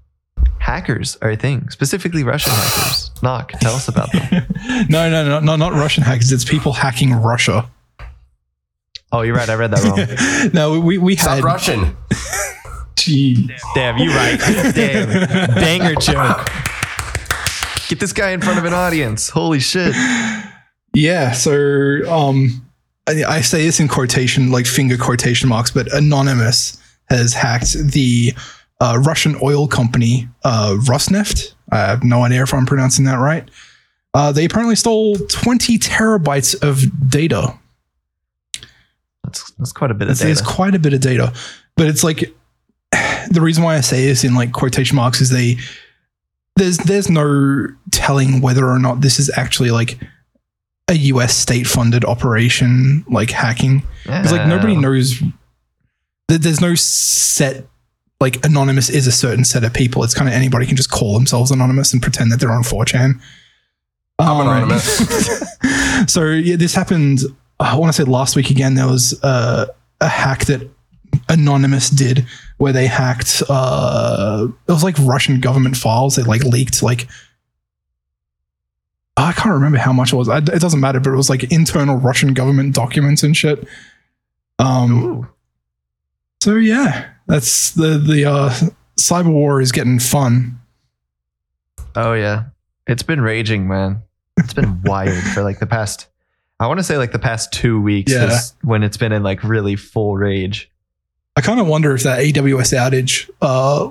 [0.59, 3.13] hackers are a thing, specifically Russian hackers.
[3.23, 4.45] Knock, tell us about them.
[4.89, 6.33] No, no, no, no, not Russian hackers.
[6.33, 7.71] It's people hacking Russia.
[9.13, 9.49] Oh, you're right.
[9.49, 10.51] I read that wrong.
[10.53, 11.45] no, we we Stop had.
[11.45, 11.97] Russian.
[13.05, 13.51] Gee.
[13.75, 14.39] Damn, you right.
[14.75, 16.49] Damn, banger joke.
[17.89, 19.29] Get this guy in front of an audience.
[19.29, 19.95] Holy shit.
[20.95, 21.33] Yeah.
[21.33, 21.53] So,
[22.11, 22.67] um,
[23.07, 28.33] I, I say this in quotation, like finger quotation marks, but Anonymous has hacked the
[28.81, 31.53] uh, Russian oil company uh, Rosneft.
[31.71, 33.47] I have no idea if I'm pronouncing that right.
[34.15, 37.59] Uh, they apparently stole 20 terabytes of data.
[39.25, 41.35] That's, that's quite a bit of It's, it's quite a bit of data,
[41.77, 42.35] but it's like
[43.31, 45.57] the reason why I say this in like quotation marks is they
[46.57, 49.99] there's there's no telling whether or not this is actually like
[50.89, 55.21] a US state funded operation like hacking because like nobody knows
[56.29, 57.67] that there's no set
[58.21, 60.05] like anonymous is a certain set of people.
[60.05, 63.21] It's kind of anybody can just call themselves anonymous and pretend that they're on 4chan.
[64.19, 64.99] I'm Um, anonymous.
[66.13, 67.21] so yeah, this happened.
[67.61, 68.75] I want to say last week again.
[68.77, 69.67] There was uh,
[70.01, 70.71] a hack that
[71.29, 72.27] Anonymous did
[72.59, 73.43] where they hacked.
[73.49, 76.17] Uh, it was like Russian government files.
[76.17, 77.09] They like leaked like.
[79.17, 80.29] I can't remember how much it was.
[80.29, 83.67] I- It doesn't matter, but it was like internal Russian government documents and shit.
[84.59, 84.93] Um.
[85.05, 85.27] Ooh.
[86.43, 88.51] So yeah, that's the the uh,
[88.99, 90.59] cyber war is getting fun.
[91.97, 92.45] Oh yeah,
[92.87, 94.03] it's been raging, man.
[94.37, 96.09] It's been wild for like the past.
[96.61, 98.39] I want to say like the past two weeks Yeah.
[98.63, 100.71] when it's been in like really full rage.
[101.37, 103.91] I kind of wonder if that AWS outage, uh,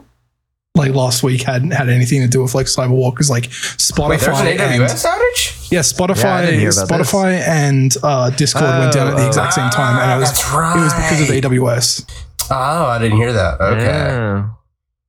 [0.75, 4.09] like last week, hadn't had anything to do with like cyber war because like Spotify,
[4.09, 5.71] Wait, there's an and- AWS outage?
[5.71, 7.11] yeah, Yeah, Spotify, didn't hear about this.
[7.11, 10.51] Spotify, and uh, Discord went down at the exact same time, and it was That's
[10.53, 10.77] right.
[10.77, 12.09] it was because of AWS.
[12.49, 13.59] Oh, I didn't hear that.
[13.61, 13.83] Okay.
[13.85, 14.49] Yeah.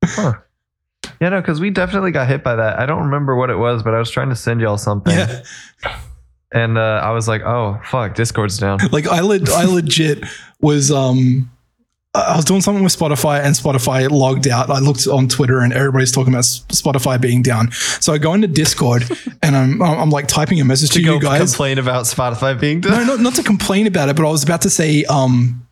[0.04, 0.32] Huh.
[1.20, 2.78] Yeah, no, because we definitely got hit by that.
[2.78, 5.42] I don't remember what it was, but I was trying to send y'all something, Yeah,
[6.52, 10.24] and uh, I was like, "Oh fuck, Discord's down." like I le- I legit
[10.60, 11.50] was um.
[12.14, 14.70] I was doing something with Spotify and Spotify logged out.
[14.70, 17.72] I looked on Twitter and everybody's talking about Spotify being down.
[17.72, 19.02] So I go into Discord
[19.42, 21.50] and I'm I'm like typing a message to, to you guys.
[21.50, 22.92] complain about Spotify being done.
[23.06, 25.66] no, not, not to complain about it, but I was about to say, um,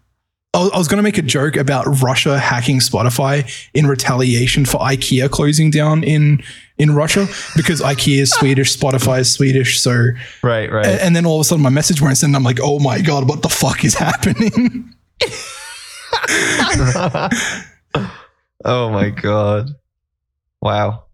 [0.53, 4.65] I was, I was going to make a joke about Russia hacking Spotify in retaliation
[4.65, 6.43] for IKEA closing down in
[6.77, 9.81] in Russia because IKEA is Swedish, Spotify is Swedish.
[9.81, 10.09] So,
[10.43, 10.87] Right, right.
[10.87, 13.29] and then all of a sudden my message went and I'm like, oh my god,
[13.29, 14.93] what the fuck is happening?
[18.65, 19.71] oh my god.
[20.61, 21.05] Wow.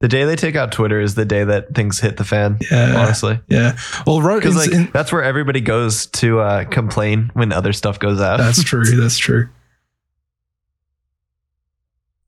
[0.00, 2.58] The day they take out Twitter is the day that things hit the fan.
[2.70, 2.96] Yeah.
[3.02, 3.40] Honestly.
[3.48, 3.76] Yeah,
[4.06, 8.20] well, Because like in- that's where everybody goes to uh, complain when other stuff goes
[8.20, 8.38] out.
[8.38, 8.84] that's true.
[9.00, 9.48] That's true.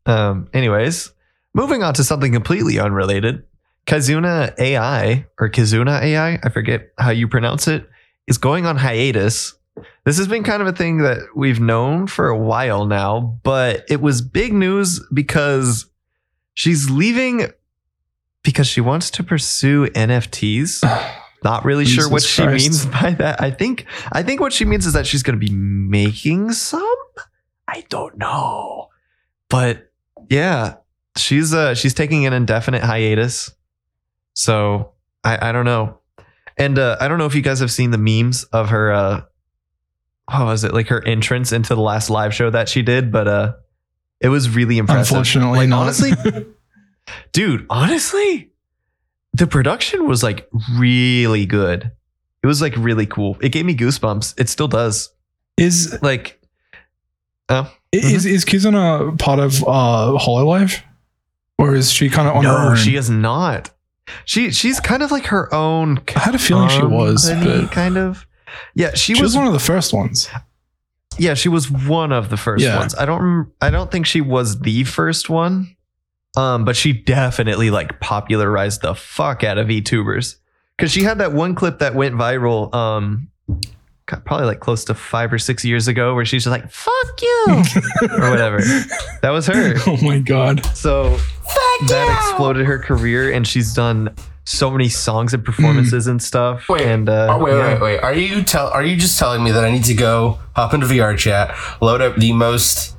[0.06, 1.12] Um, anyways,
[1.54, 3.44] moving on to something completely unrelated.
[3.86, 7.88] Kazuna AI or Kazuna AI, I forget how you pronounce it,
[8.26, 9.54] is going on hiatus.
[10.10, 13.84] This has been kind of a thing that we've known for a while now, but
[13.88, 15.88] it was big news because
[16.52, 17.46] she's leaving
[18.42, 20.82] because she wants to pursue NFTs.
[21.44, 23.40] Not really sure what Jesus she means by that.
[23.40, 26.82] I think I think what she means is that she's going to be making some.
[27.68, 28.88] I don't know.
[29.48, 29.92] But
[30.28, 30.78] yeah,
[31.16, 33.52] she's uh she's taking an indefinite hiatus.
[34.34, 36.00] So I I don't know.
[36.56, 39.20] And uh I don't know if you guys have seen the memes of her uh
[40.30, 43.28] what was it like her entrance into the last live show that she did, but
[43.28, 43.52] uh
[44.20, 45.16] it was really impressive.
[45.16, 45.80] Unfortunately, Like, not.
[45.82, 46.12] honestly,
[47.32, 48.50] dude, honestly,
[49.32, 51.90] the production was like really good.
[52.42, 53.36] It was like really cool.
[53.40, 54.38] It gave me goosebumps.
[54.40, 55.10] It still does.
[55.56, 56.40] is Like,
[57.48, 60.82] oh, is is Kizuna part of uh, Hololive,
[61.58, 62.76] or is she kind of on her own?
[62.76, 63.70] she is not.
[64.24, 66.00] She she's kind of like her own.
[66.16, 68.26] I had a feeling she was, but kind of.
[68.74, 69.30] Yeah, she, she was.
[69.32, 70.28] was one of the first ones.
[71.18, 72.78] yeah, she was one of the first Yeah.
[72.78, 72.94] ones.
[72.94, 73.50] I don't.
[73.60, 75.76] I don't think she was the first one.
[76.36, 80.36] Um, but she definitely like popularized the fuck out of VTubers
[80.76, 82.72] because she had that one clip that went viral.
[82.72, 83.28] Um,
[84.06, 87.46] probably like close to five or six years ago, where she's just like "fuck you"
[88.12, 88.58] or whatever.
[89.22, 89.74] That was her.
[89.88, 90.64] oh my god!
[90.76, 91.16] So
[91.88, 96.68] that exploded her career, and she's done so many songs and performances and stuff.
[96.68, 97.72] Wait, and uh, oh, wait, yeah.
[97.74, 97.98] wait, wait.
[98.00, 98.68] Are you tell?
[98.68, 102.00] Are you just telling me that I need to go hop into VR chat, load
[102.00, 102.96] up the most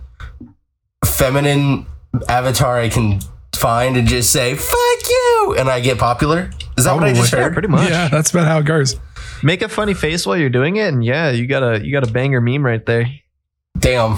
[1.05, 1.85] feminine
[2.29, 3.19] avatar I can
[3.55, 6.49] find, and just say "fuck you," and I get popular?
[6.77, 7.39] Is that what I just Probably.
[7.39, 7.53] Yeah, heard?
[7.53, 7.89] pretty much.
[7.89, 8.97] Yeah, that's about how it goes.
[9.43, 12.07] Make a funny face while you're doing it, and yeah, you got a you got
[12.07, 13.07] a banger meme right there.
[13.77, 14.17] Damn.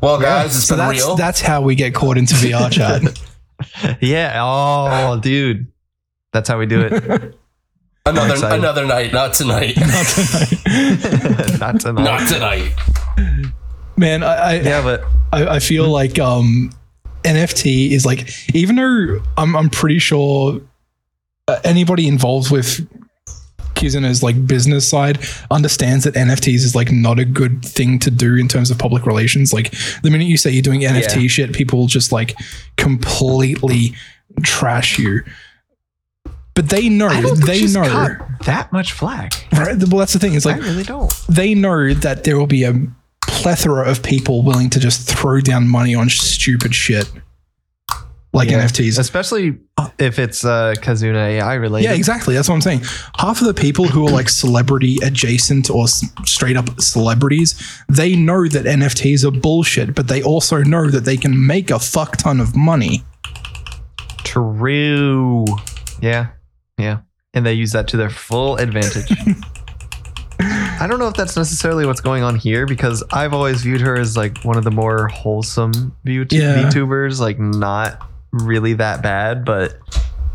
[0.00, 1.16] Well, guys, it's So been that's real.
[1.16, 3.02] that's how we get caught into VR chat.
[4.00, 4.40] Yeah.
[4.42, 5.66] Oh, dude,
[6.32, 6.92] that's how we do it.
[8.06, 9.76] another another night, not tonight.
[9.80, 10.60] Not tonight.
[11.60, 12.02] Not tonight.
[12.02, 12.72] not tonight.
[13.96, 16.70] Man, I, I, yeah, but I, I feel like um,
[17.24, 20.60] NFT is like, even though I'm, I'm pretty sure
[21.48, 22.80] uh, anybody involved with
[23.74, 25.18] Kizun's like business side
[25.50, 29.04] understands that NFTs is like not a good thing to do in terms of public
[29.04, 29.52] relations.
[29.52, 31.28] Like the minute you say you're doing NFT Yeah.
[31.28, 32.34] shit, people just like
[32.76, 33.94] completely
[34.42, 35.22] trash you.
[36.60, 39.46] But they know, I don't think they she's know, caught that much flack.
[39.52, 39.76] right?
[39.78, 40.34] Well, that's the thing.
[40.34, 41.10] It's like I really don't.
[41.26, 42.74] they know that there will be a
[43.26, 47.10] plethora of people willing to just throw down money on stupid shit
[48.34, 48.64] like Yeah.
[48.66, 48.98] NFTs.
[48.98, 49.58] especially
[49.98, 51.88] if it's uh, Kazuna AI related.
[51.88, 52.34] Yeah, exactly.
[52.34, 52.82] That's what I'm saying.
[53.18, 57.54] Half of the people who are like celebrity adjacent or s- straight up celebrities,
[57.88, 61.78] they know that NFTs are bullshit, but they also know that they can make a
[61.78, 63.02] fuck ton of money.
[64.24, 65.44] True.
[66.00, 66.28] Yeah.
[66.80, 67.00] Yeah.
[67.34, 69.10] And they use that to their full advantage.
[70.40, 73.96] I don't know if that's necessarily what's going on here because I've always viewed her
[73.98, 76.70] as like one of the more wholesome view- Yeah.
[76.70, 78.00] VTubers, like not
[78.32, 79.78] really that bad, but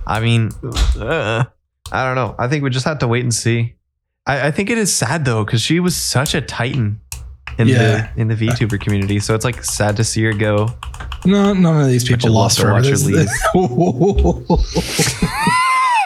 [0.06, 0.52] I mean,
[1.00, 1.44] uh,
[1.92, 2.36] I don't know.
[2.38, 3.74] I think we just have to wait and see.
[4.28, 7.00] I, I think it is sad though because she was such a titan
[7.58, 8.12] in Yeah.
[8.16, 10.70] the in the VTuber community, so it's like sad to see her go.
[11.26, 12.72] No, none of these people lost her.
[12.72, 12.96] watch her I'm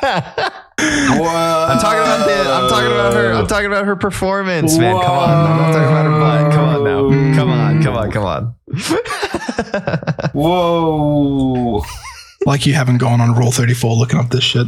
[0.79, 2.51] I'm talking about the.
[2.51, 3.33] I'm talking about her.
[3.33, 4.95] I'm talking about her performance, man.
[4.95, 5.29] Come on.
[5.29, 6.51] I'm not talking about her butt.
[6.53, 7.35] Come on now.
[7.35, 7.83] Come on.
[7.83, 8.11] Come on.
[8.11, 8.55] Come on.
[10.33, 11.83] Whoa.
[12.45, 14.67] like you haven't gone on Rule 34 looking up this shit.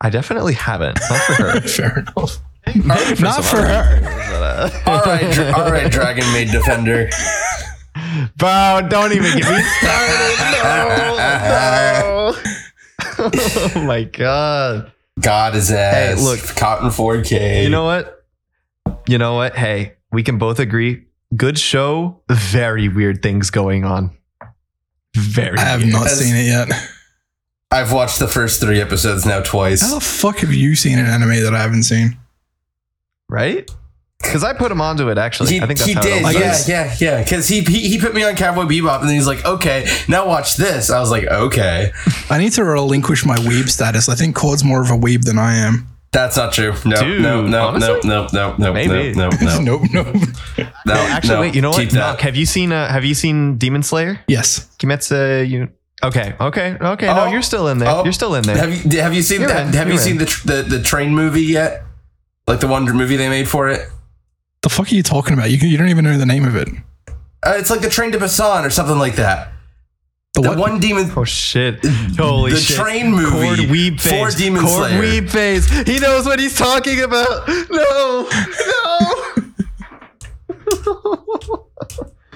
[0.00, 0.98] I definitely haven't.
[1.08, 1.60] Not for her.
[1.68, 2.38] Fair enough.
[2.66, 4.00] Maybe Not for her.
[4.00, 7.10] but, uh, All right, dra- all right, Dragon Maid Defender.
[8.36, 10.36] Bro, don't even get me started.
[10.64, 11.16] No.
[12.08, 12.13] no.
[13.76, 14.92] oh my god.
[15.20, 16.18] God is ass.
[16.18, 16.40] Hey, look.
[16.56, 17.62] Cotton 4K.
[17.62, 18.24] You know what?
[19.06, 19.54] You know what?
[19.54, 21.04] Hey, we can both agree.
[21.36, 22.20] Good show.
[22.30, 24.16] Very weird things going on.
[25.16, 25.56] Very.
[25.58, 25.92] I have weird.
[25.92, 26.68] not seen it yet.
[27.70, 29.82] I've watched the first three episodes now twice.
[29.82, 32.18] How the fuck have you seen an anime that I haven't seen?
[33.28, 33.68] right?
[34.24, 35.18] Because I put him onto it.
[35.18, 37.22] Actually, He, I think that's he how did, it yeah, yeah, yeah.
[37.22, 40.26] Because he, he he put me on Cowboy Bebop, and then he's like, "Okay, now
[40.26, 41.92] watch this." I was like, "Okay,
[42.30, 44.08] I need to relinquish my weeb status.
[44.08, 45.86] I think Cord's more of a weeb than I am.
[46.12, 48.00] that's not true." No, Dude, no, no, no, honestly?
[48.08, 49.12] no, no, no, Maybe.
[49.14, 50.16] no, no, no, nope, nope.
[50.86, 50.94] no.
[50.94, 51.54] Actually, no, wait.
[51.54, 51.80] You know what?
[51.80, 51.92] Keep.
[51.94, 52.72] Knock, have you seen?
[52.72, 54.20] Uh, have you seen Demon Slayer?
[54.28, 54.68] Yes.
[54.78, 55.48] Kimetsu.
[55.48, 55.68] You
[56.02, 56.34] okay?
[56.40, 56.76] Okay.
[56.80, 57.08] Okay.
[57.08, 57.88] Oh, no, you're still in there.
[57.88, 58.04] oh.
[58.04, 58.56] you're still in there.
[58.56, 59.68] Have you have you seen You're that?
[59.68, 61.82] in, Have you you're seen the, the the train movie yet?
[62.46, 63.88] Like the one movie they made for it.
[64.64, 65.50] The fuck are you talking about?
[65.50, 66.68] You, you don't even know the name of it.
[67.42, 69.52] Uh, it's like the Train to Busan or something like that.
[70.32, 71.12] The, The one demon.
[71.14, 71.84] oh shit!
[72.16, 72.78] Holy the shit!
[72.78, 74.34] The train movie Cord weeb for face.
[74.36, 75.02] Demon Cord Slayer.
[75.02, 75.68] weeb face.
[75.86, 77.46] He knows what he's talking about.
[77.70, 78.28] No,
[78.66, 79.34] no.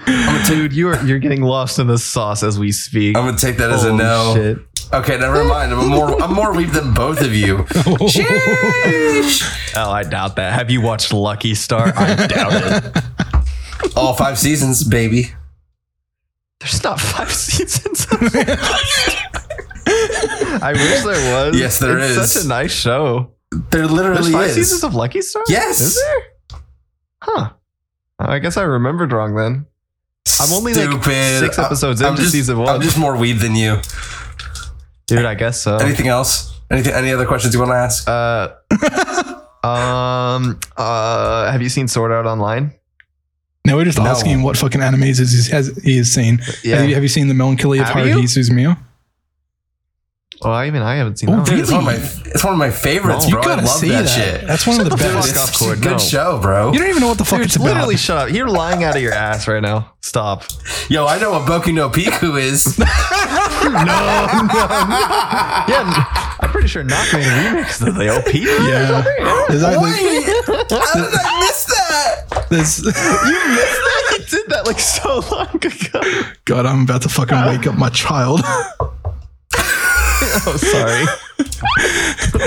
[0.47, 3.17] Dude, you're you're getting lost in the sauce as we speak.
[3.17, 4.33] I'm gonna take that as a no.
[4.35, 4.57] shit.
[4.91, 5.71] Okay, never mind.
[5.71, 7.57] I'm more I'm more weeb than both of you.
[8.09, 9.43] Sheesh.
[9.75, 10.53] Oh, I doubt that.
[10.53, 11.93] Have you watched Lucky Star?
[11.95, 13.03] I doubt it.
[13.95, 15.27] All five seasons, baby.
[16.59, 18.07] There's not five seasons.
[20.61, 21.59] I wish there was.
[21.59, 22.31] Yes, there it's is.
[22.33, 23.31] Such a nice show.
[23.51, 24.55] There There's literally five is.
[24.55, 25.43] seasons of Lucky Star.
[25.47, 25.79] Yes.
[25.81, 26.59] Is there?
[27.21, 27.49] Huh.
[28.19, 29.65] I guess I remembered wrong then.
[30.41, 32.69] I'm only, like, six episodes I'm into just- season one.
[32.69, 33.79] I'm just more weeb than you.
[35.09, 35.77] Dude, I guess so.
[35.77, 36.53] Anything else?
[36.71, 36.93] Anything?
[36.93, 38.07] Any other questions you want to ask?
[38.07, 38.49] Uh,
[39.67, 42.73] um, uh, have you seen Sword Art Online?
[43.65, 44.05] no, we're just No.
[44.05, 46.39] asking him what fucking animes is, he has, he has seen.
[46.39, 48.77] Have, you, have you seen the Melancholy of Haruhi Suzumiya?
[50.41, 51.49] Well, I even I haven't seen Oh, that.
[51.51, 51.59] one.
[51.59, 51.95] It's one of my
[52.31, 53.41] it's one of my favorites, No.
[53.41, 53.51] bro.
[53.51, 54.47] I love that, shit.
[54.47, 55.35] That's one of the the fuck best.
[55.37, 55.49] up.
[55.49, 55.97] It's Cord, a good no.
[55.97, 56.71] show, bro.
[56.71, 57.65] You don't even know what the fuck Dude, it's about.
[57.67, 58.33] literally shut up.
[58.33, 59.91] You're lying out of your ass right now.
[60.01, 60.43] Stop.
[60.87, 62.79] Yo, I know what Boku no Pico is.
[63.59, 64.47] No, no.
[65.69, 68.33] Yeah, I'm pretty sure Knock made a remix of the OP.
[68.33, 69.01] Yeah.
[69.49, 70.25] There's, Wait,
[70.69, 72.47] how did I miss that?
[72.49, 74.15] there's, You missed that?
[74.19, 76.21] You did that like so long ago.
[76.45, 78.41] God, I'm about to fucking wake up my child.
[80.45, 81.05] Oh, sorry.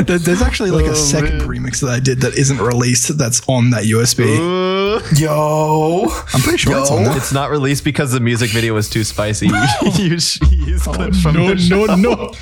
[0.18, 1.48] There's actually like Oh, a second man.
[1.48, 4.26] remix that I did that isn't released that's on that USB.
[4.38, 5.00] Ooh.
[5.16, 6.06] Yo.
[6.34, 7.08] I'm pretty sure it's on Yo.
[7.08, 7.16] there.
[7.16, 9.46] It's not released because the music video was too spicy.
[9.82, 11.86] you use use oh, clips from no, the show.
[11.86, 12.32] no, no.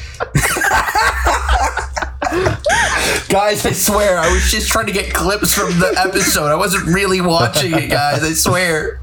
[3.28, 6.46] Guys, I swear, I was just trying to get clips from the episode.
[6.46, 8.24] I wasn't really watching it, guys.
[8.24, 9.00] I swear.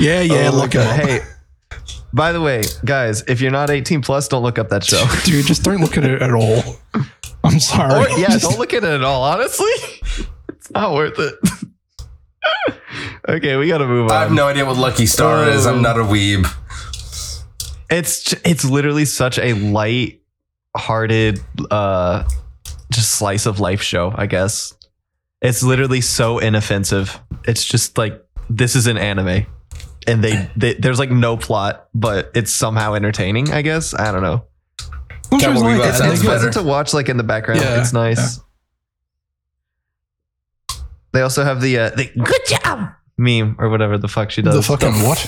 [0.00, 1.20] Yeah, yeah, Oh, look my it Hey,
[2.12, 5.04] by the way, guys, if you're not 18 plus, don't look up that show.
[5.24, 6.62] Dude, just don't look at it at all.
[7.44, 8.06] I'm sorry.
[8.06, 9.22] Or, yeah, Just- don't look at it at all.
[9.24, 9.66] Honestly,
[10.48, 11.34] it's not worth it.
[13.28, 14.16] okay, we got to move on.
[14.16, 15.66] I have no idea what Lucky Star is.
[15.66, 16.46] I'm not a weeb.
[17.90, 21.40] it's it's literally such a light-hearted,
[21.70, 22.24] uh,
[22.90, 24.12] just slice of life show.
[24.16, 24.74] I guess
[25.42, 27.20] it's literally so inoffensive.
[27.44, 29.46] It's just like this is an anime,
[30.08, 33.50] and they, they there's like no plot, but it's somehow entertaining.
[33.52, 34.44] I guess I don't know.
[35.30, 37.60] I'm sure it's like- Bebop It's, it's pleasant to watch like in the background.
[37.60, 38.40] Yeah, it's nice.
[41.12, 44.54] They also have the uh, the good job meme or whatever the fuck she does.
[44.54, 45.18] the fucking what?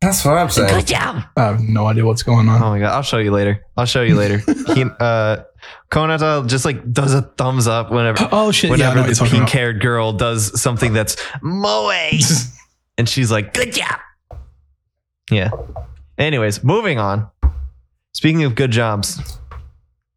[0.00, 0.68] That's what I'm saying.
[0.68, 1.22] Good job.
[1.36, 2.62] I have no idea what's going on.
[2.62, 3.64] Oh my god, I'll show you later.
[3.76, 4.38] I'll show you later.
[4.74, 5.38] he, uh,
[5.90, 8.70] Konata just like does a thumbs up whenever Oh shit!
[8.70, 11.90] Whenever know what the pink-haired girl does something that's moe,
[12.98, 13.98] and she's like, "Good job."
[15.30, 15.50] Yeah.
[16.18, 17.28] Anyways, moving on.
[18.12, 19.38] Speaking of good jobs,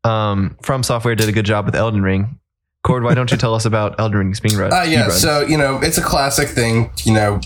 [0.04, 2.40] um, From Software did a good job with Elden Ring.
[2.84, 4.72] Cord, why don't you tell us about Elden Ring speedrun?
[4.72, 6.92] Uh, yeah, so, you know, it's a classic thing.
[7.04, 7.42] You know,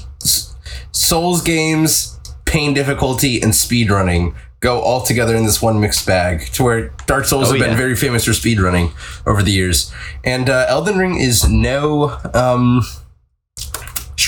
[0.91, 6.63] Souls games, pain difficulty, and speedrunning go all together in this one mixed bag to
[6.63, 8.91] where Dark Souls Oh, have been very famous for speedrunning
[9.25, 9.91] over the years.
[10.23, 12.83] And uh, Elden Ring is no um,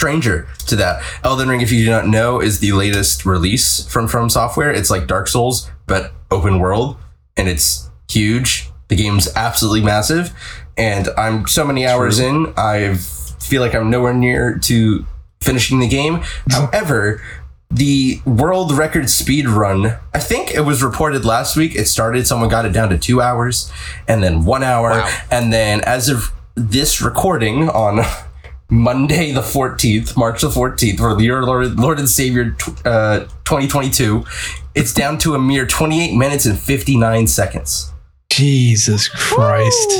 [0.03, 1.01] stranger to that.
[1.23, 4.69] Elden Ring, if you do not know, is the latest release from From Software.
[4.69, 6.97] It's like Dark Souls, but open world,
[7.37, 8.69] and it's huge.
[8.89, 10.33] The game's absolutely massive,
[10.77, 12.53] and I'm so many hours in.
[12.57, 15.05] I feel like I'm nowhere near to
[15.39, 16.21] finishing the game.
[16.51, 17.21] However,
[17.71, 21.75] the world record speed run, I think it was reported last week.
[21.75, 23.71] It started, someone got it down to two hours,
[24.05, 25.09] and then one hour, Wow.
[25.31, 28.01] and then as of this recording on
[28.69, 34.25] Monday the 14th, March the 14th, for the year Lord, Lord and Savior uh, 2022,
[34.75, 37.91] it's down to a mere 28 minutes and 59 seconds.
[38.31, 39.91] Jesus Christ!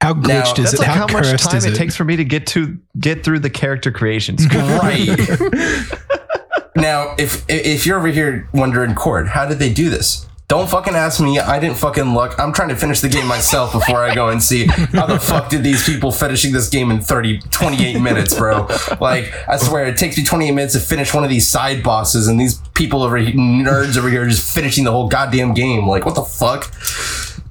[0.00, 0.78] How glitched Now, is That's it?
[0.80, 1.76] like how, how much time is it it?
[1.76, 4.44] takes for me to get to get through the character creations.
[4.46, 4.66] screen.
[4.68, 5.16] Right.
[6.76, 10.26] now, if if you're over here wondering, Cord, how did they do this?
[10.52, 11.38] Don't fucking ask me.
[11.38, 12.38] I didn't fucking look.
[12.38, 15.48] I'm trying to finish the game myself before I go and see how the fuck
[15.48, 18.68] did these people finishing this game in 30, 28 minutes, bro.
[19.00, 22.28] Like, I swear, it takes me 28 minutes to finish one of these side bosses,
[22.28, 25.86] and these people over here, nerds over here, are just finishing the whole goddamn game.
[25.88, 26.70] Like, what the fuck?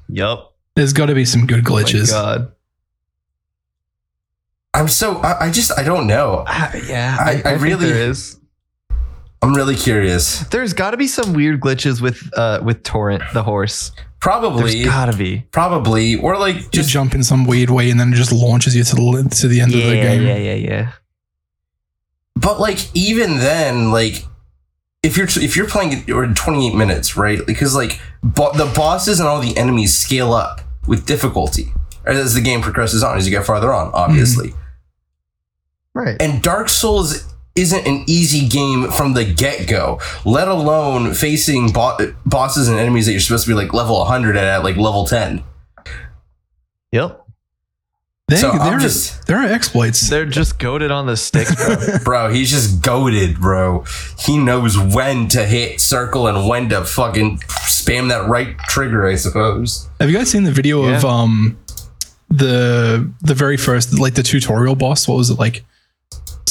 [0.08, 0.54] Yup.
[0.76, 2.12] There's got to be some good Oh my glitches.
[2.12, 2.52] God.
[4.76, 6.44] I'm so, I, I just, I don't know.
[6.48, 8.38] Ah, yeah, I- I, I I, think really- there is.
[9.42, 10.40] I'm really curious.
[10.50, 13.90] There's got to be some weird glitches with uh with Torrent the horse.
[13.90, 15.48] There's Probably, got to be.
[15.52, 18.76] probably, or like Just just jump in some weird way and then it just launches
[18.76, 20.22] you to the to the end of the Yeah, game.
[20.24, 20.92] yeah, yeah, yeah.
[22.36, 24.26] But like even then, like
[25.02, 27.40] if you're if you're playing it in 28 minutes, right?
[27.48, 31.74] Because like bo- the bosses and all the enemies scale up with difficulty
[32.06, 34.54] as the game progresses on, as you get farther on, obviously.
[35.96, 36.22] Right.
[36.22, 42.14] And Dark Souls isn't an easy game from the get go, let alone facing bo-
[42.26, 45.06] bosses and enemies that you're supposed to be like level 100 at, at like level
[45.06, 45.44] 10.
[46.92, 47.18] Yep.
[48.28, 50.10] There, So, I'm there, just- there are exploits.
[50.10, 51.98] They're just goaded on the sticks, bro.
[52.06, 53.84] Bro, he's just goaded, bro.
[54.20, 59.16] He knows when to hit circle and when to fucking spam that right trigger, I
[59.16, 59.90] suppose.
[60.00, 61.58] Have you guys seen the video of um
[62.30, 65.08] the the very first like the tutorial boss?
[65.10, 65.66] What was it like?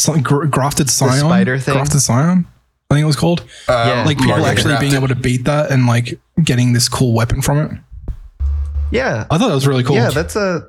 [0.01, 1.21] Something grafted scion.
[1.21, 1.75] spider thing?
[1.75, 2.47] Grafted scion.
[2.91, 3.41] I think it was called.
[3.69, 4.05] Uh, Yeah.
[4.05, 7.41] Like people Market actually being able to beat that and like getting this cool weapon
[7.43, 7.71] from it.
[8.91, 9.27] yeah.
[9.31, 9.97] I thought that was really cool.
[9.97, 10.67] Yeah, that's a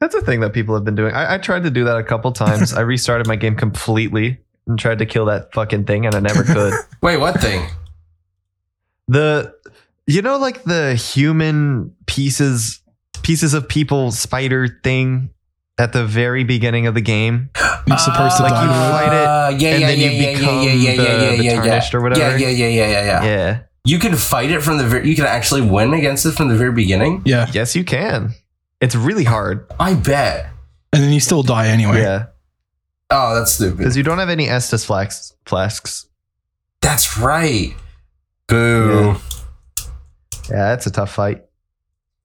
[0.00, 1.12] that's a thing that people have been doing.
[1.14, 2.72] I, I tried to do that a couple times.
[2.72, 6.42] I restarted my game completely and tried to kill that fucking thing, and I never
[6.44, 6.72] could.
[7.02, 7.66] Wait, what thing?
[9.08, 9.52] the
[10.06, 12.80] you know like the human pieces
[13.22, 15.30] pieces of people spider thing
[15.80, 17.50] at the very beginning of the game
[17.86, 20.22] You're supposed to like die you fight it, Uh, yeah, and yeah, then yeah, you
[20.22, 22.38] yeah, become yeah, yeah, the- yeah, the yeah, tarnished or whatever.
[22.38, 23.24] Yeah, yeah, yeah, yeah, yeah, yeah.
[23.24, 25.08] yeah You can fight it from the very.
[25.08, 27.22] You can actually win against it from the very beginning.
[27.24, 27.48] Yeah.
[27.52, 28.34] yes you can
[28.80, 30.50] it's really hard I bet.
[30.92, 32.00] And then you still die anyway.
[32.02, 32.26] yeah
[33.10, 33.78] Oh, that's stupid.
[33.78, 36.06] because you don't have any estus flasks flasks
[36.80, 37.74] That's right.
[38.46, 39.16] Boo.
[40.50, 41.44] yeah it's a tough fight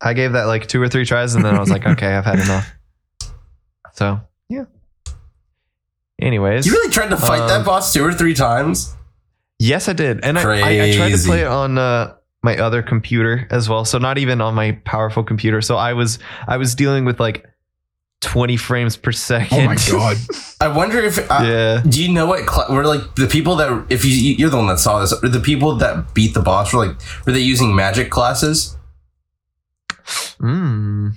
[0.02, 2.26] I gave that like two or three tries, and then I was like, okay, I've
[2.26, 2.70] had enough.
[3.96, 4.20] So
[4.50, 4.66] yeah.
[6.22, 8.94] Anyways, You really tried to fight Um, that boss two or three times?
[9.60, 12.82] yes, I did, and I, I, I tried to play it on uh, my other
[12.84, 13.84] computer as well.
[13.86, 15.62] So not even on my powerful computer.
[15.62, 17.46] So I was I was dealing with like
[18.22, 19.60] twenty frames per second.
[19.62, 20.18] Oh my god.
[20.62, 21.20] I wonder if.
[21.20, 21.82] Uh, yeah.
[21.88, 22.48] Do you know what?
[22.50, 25.14] Cl- were like the people that if you you're the one that saw this?
[25.22, 28.78] Were the people that beat the boss were like were they using magic classes?
[30.40, 31.10] Hmm.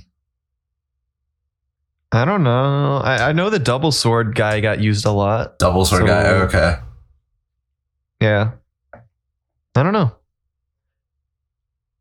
[2.11, 2.97] I don't know.
[3.05, 5.59] I, I know the double sword guy got used a lot.
[5.59, 6.25] Double sword So- guy.
[6.27, 6.77] Oh, okay.
[8.21, 8.53] Yeah.
[9.75, 10.13] I don't know.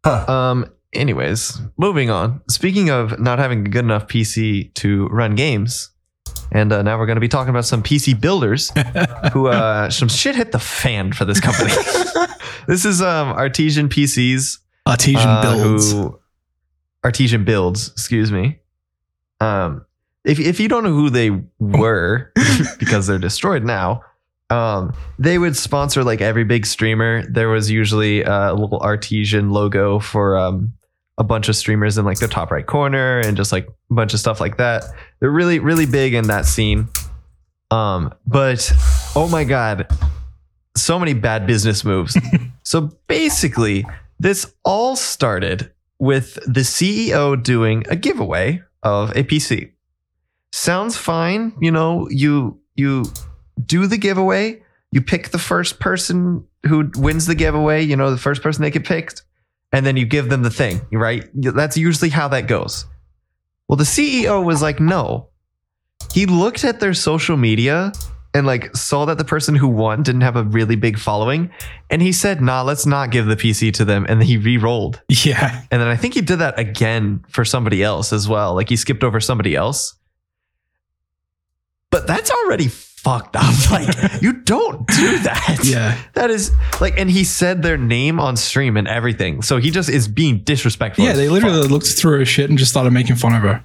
[0.06, 0.26] Huh.
[0.32, 0.72] Um.
[0.94, 2.42] Anyways, moving on.
[2.50, 5.92] Speaking of not having a good enough PC to run games,
[6.52, 8.72] and uh, now we're going to be talking about some PC builders
[9.34, 11.72] who uh, some shit hit the fan for this company.
[12.68, 15.92] this is um Artesian PCs Artesian uh, builds.
[15.92, 16.18] who
[17.04, 18.60] artesian builds excuse me
[19.40, 19.86] um
[20.28, 22.32] if, if you don't know who they were
[22.80, 24.04] because they're destroyed now
[24.50, 27.26] um they would sponsor like every big streamer.
[27.28, 30.74] There was usually a little artesian logo for um
[31.18, 34.14] a bunch of streamers in like the top right corner and just like a bunch
[34.14, 34.86] of stuff like that.
[35.20, 36.88] They're really really big in that scene.
[37.72, 38.72] Um but
[39.16, 39.88] oh my god
[40.78, 42.18] so many bad business moves.
[42.64, 43.86] So basically
[44.20, 49.72] this all started with the CEO doing a giveaway of a PC.
[50.52, 53.06] Sounds fine, you know, you you
[53.66, 58.18] do the giveaway, you pick the first person who wins the giveaway, you know, the
[58.18, 59.24] first person they get picked,
[59.72, 61.28] and then you give them the thing, right?
[61.34, 62.86] That's usually how that goes.
[63.68, 65.30] Well, the CEO was like, "No."
[66.14, 67.92] He looked at their social media
[68.38, 71.50] and like saw that the person who won didn't have a really big following
[71.90, 74.06] and he said, nah, let's not give the PC to them.
[74.08, 75.02] And then he re rolled.
[75.10, 75.64] yeah.
[75.72, 78.54] And then I think he did that again for somebody else as well.
[78.54, 79.97] Like he skipped over somebody else.
[81.92, 83.54] But that's already fucked up.
[83.72, 85.60] Like you don't do that.
[85.64, 85.98] Yeah.
[86.14, 89.42] That is like, and he said their name on stream and everything.
[89.42, 91.04] So he just is being disrespectful.
[91.06, 91.34] Yeah, they fuck.
[91.44, 93.64] literally looked through her shit and just started making fun of her.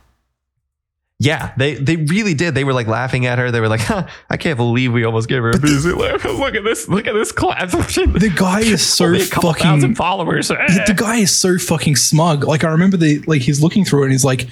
[1.20, 2.56] Yeah, they they really did.
[2.56, 3.52] They were like laughing at her.
[3.52, 5.96] They were like, huh, "I can't believe we almost gave her a PC.
[5.96, 6.88] Look, look at this!
[6.88, 7.72] Look at this class.
[7.96, 10.48] The guy is so Only a couple fucking thousand followers.
[10.48, 12.42] the, the guy is so fucking smug.
[12.42, 14.48] Like I remember the like he's looking through it and he's like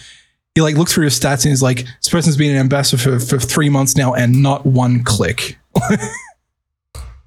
[0.61, 3.19] he like looks through his stats and he's like this person's been an ambassador for,
[3.19, 5.59] for three months now and not one click.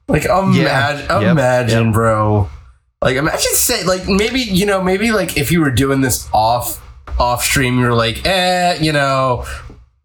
[0.08, 1.94] Like imagine, Yep, imagine, yep.
[1.94, 2.50] bro.
[3.02, 6.82] Like imagine say like maybe you know maybe like if you were doing this off
[7.20, 9.46] off stream, you're like, eh, you know,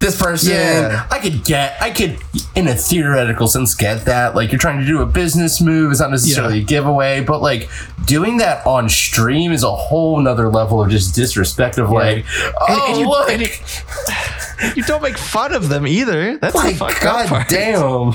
[0.09, 1.05] this person, Yeah.
[1.11, 2.17] I could get, I could
[2.55, 4.35] in a theoretical sense get that.
[4.35, 7.69] Like you're trying to do a business move, it's not necessarily a giveaway, but like
[8.05, 12.25] doing that on stream is a whole nother level of just disrespect of like,
[12.69, 13.41] oh and you- look, and
[14.77, 16.37] you don't make fun of them either.
[16.37, 17.47] That's like fucked god part.
[17.49, 18.13] damn.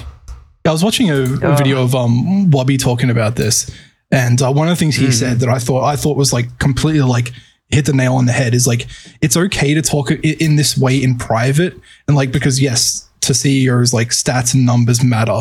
[0.66, 1.54] I was watching a, a Oh.
[1.56, 3.70] video of um Wobby talking about this,
[4.10, 6.58] and uh, one of the things he said that I thought I thought was like
[6.58, 7.32] completely like
[7.70, 8.86] hit the nail on the head is like
[9.20, 11.74] it's okay to talk in this way in private
[12.06, 15.40] and like because yes to CEOs like stats and numbers matter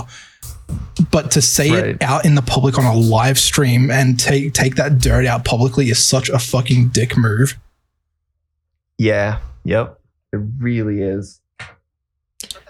[1.12, 1.86] but to say Right.
[1.88, 5.44] it out in the public on a live stream and take take that dirt out
[5.46, 7.58] publicly is such a fucking dick move.
[8.98, 9.40] Yeah.
[9.66, 10.00] Yep.
[10.32, 11.42] It really is.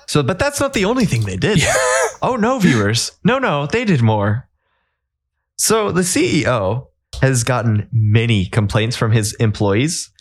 [0.08, 1.60] So, but that's not the only thing they did.
[2.22, 3.12] oh no, viewers.
[3.24, 4.48] No, no, they did more.
[5.58, 6.88] So the CEO
[7.24, 10.12] has gotten many complaints from his employees.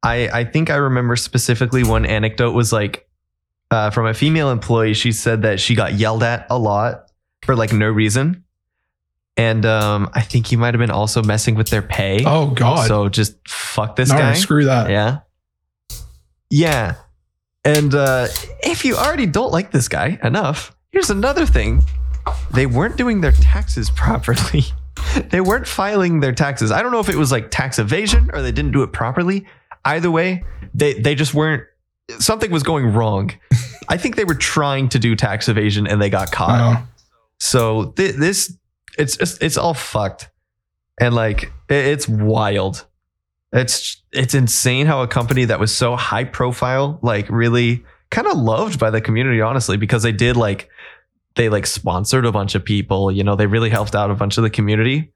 [0.00, 3.08] I I think I remember specifically one anecdote was like
[3.72, 4.94] uh, from a female employee.
[4.94, 7.10] She said that she got yelled at a lot
[7.42, 8.44] for like no reason,
[9.36, 12.22] and um, I think he might have been also messing with their pay.
[12.24, 12.86] Oh god.
[12.86, 14.34] So just fuck this no, guy.
[14.34, 14.88] screw that.
[14.88, 15.20] Yeah.
[16.48, 16.94] Yeah.
[17.64, 18.28] And uh,
[18.62, 21.82] if you already don't like this guy enough, here's another thing.
[22.52, 24.62] They weren't doing their taxes properly.
[25.30, 26.70] they weren't filing their taxes.
[26.70, 29.46] I don't know if it was like tax evasion or they didn't do it properly.
[29.84, 30.44] Either way,
[30.74, 31.64] they they just weren't
[32.18, 33.32] something was going wrong.
[33.88, 36.76] I think they were trying to do tax evasion and they got caught.
[36.82, 36.88] Oh.
[37.38, 38.56] So th- this
[38.98, 40.30] it's just it's all fucked,
[41.00, 42.84] and like it- it's wild.
[43.52, 48.36] It's it's insane how a company that was so high profile, like really kind of
[48.38, 50.70] loved by the community, honestly, because they did like
[51.34, 53.10] they like sponsored a bunch of people.
[53.10, 55.12] You know, they really helped out a bunch of the community.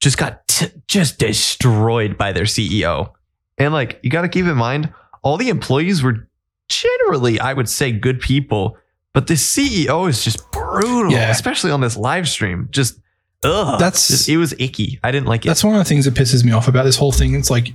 [0.00, 3.12] Just got t- just destroyed by their CEO,
[3.58, 4.92] and like you got to keep in mind,
[5.22, 6.26] all the employees were
[6.68, 8.76] generally, I would say, good people.
[9.12, 11.30] But the CEO is just brutal, Yeah.
[11.30, 12.68] especially on this live stream.
[12.70, 12.94] Just,
[13.42, 13.78] ugh.
[13.80, 15.00] That's- just- it was icky.
[15.02, 15.48] I didn't like it.
[15.48, 17.34] That's one of the things that pisses me off about this whole thing.
[17.34, 17.74] It's like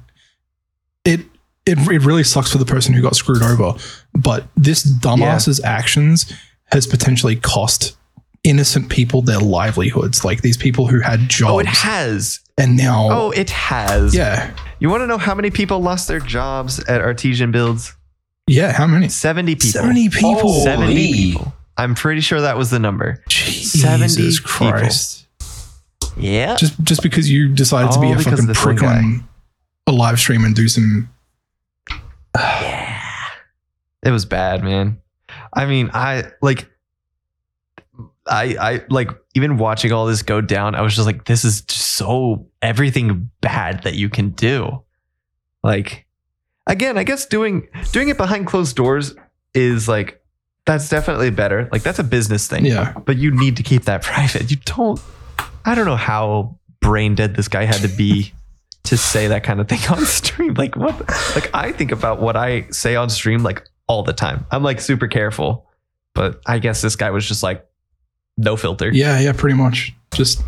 [1.04, 1.20] it
[1.66, 3.74] it it really sucks for the person who got screwed over.
[4.14, 6.32] But this dumbass's actions
[6.72, 7.96] has potentially cost
[8.44, 10.24] innocent people their livelihoods.
[10.26, 11.52] Like these people who had jobs.
[11.52, 12.40] Oh, it has.
[12.58, 14.14] and now, Oh, it has.
[14.16, 17.94] yeah, You want to know how many people lost their jobs at Artesian Builds?
[18.48, 18.72] yeah.
[18.72, 19.10] How many?
[19.10, 19.70] 70 people.
[19.72, 20.42] Seventy people.
[20.52, 20.64] Oh.
[20.64, 21.54] 70 people.
[21.78, 23.22] I'm pretty sure that was the number.
[23.30, 24.72] 70 Jesus people.
[24.72, 25.26] Christ!
[26.18, 26.56] Yeah.
[26.56, 29.28] Just just because you decided to be a fucking of this one prick on
[29.88, 31.10] a live stream and do some.
[32.36, 33.02] yeah.
[34.04, 35.02] It was bad, man.
[35.56, 36.70] I mean, I like
[38.28, 41.62] I I like even watching all this go down, I was just like, this is
[41.62, 44.84] just so everything bad that you can do.
[45.64, 46.06] Like
[46.68, 49.16] again, I guess doing doing it behind closed doors
[49.54, 50.22] is like
[50.66, 51.70] that's definitely better.
[51.72, 52.66] Like that's a business thing.
[52.66, 54.52] Yeah, But you need to keep that private.
[54.52, 55.00] You don't
[55.64, 58.34] I don't know how brain dead this guy had to be
[58.84, 60.54] to say that kind of thing on stream.
[60.56, 61.00] Like what
[61.36, 64.46] like I think about what I say on stream like all the time.
[64.52, 65.66] I'm like super careful.
[66.14, 67.68] But I guess this guy was just like
[68.38, 68.90] no filter.
[68.92, 69.34] yeah, yeah.
[69.34, 69.94] Pretty much.
[70.14, 70.42] Just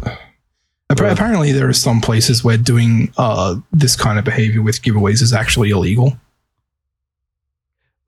[0.89, 5.33] apparently there are some places where doing uh this kind of behavior with giveaways is
[5.33, 6.17] actually illegal.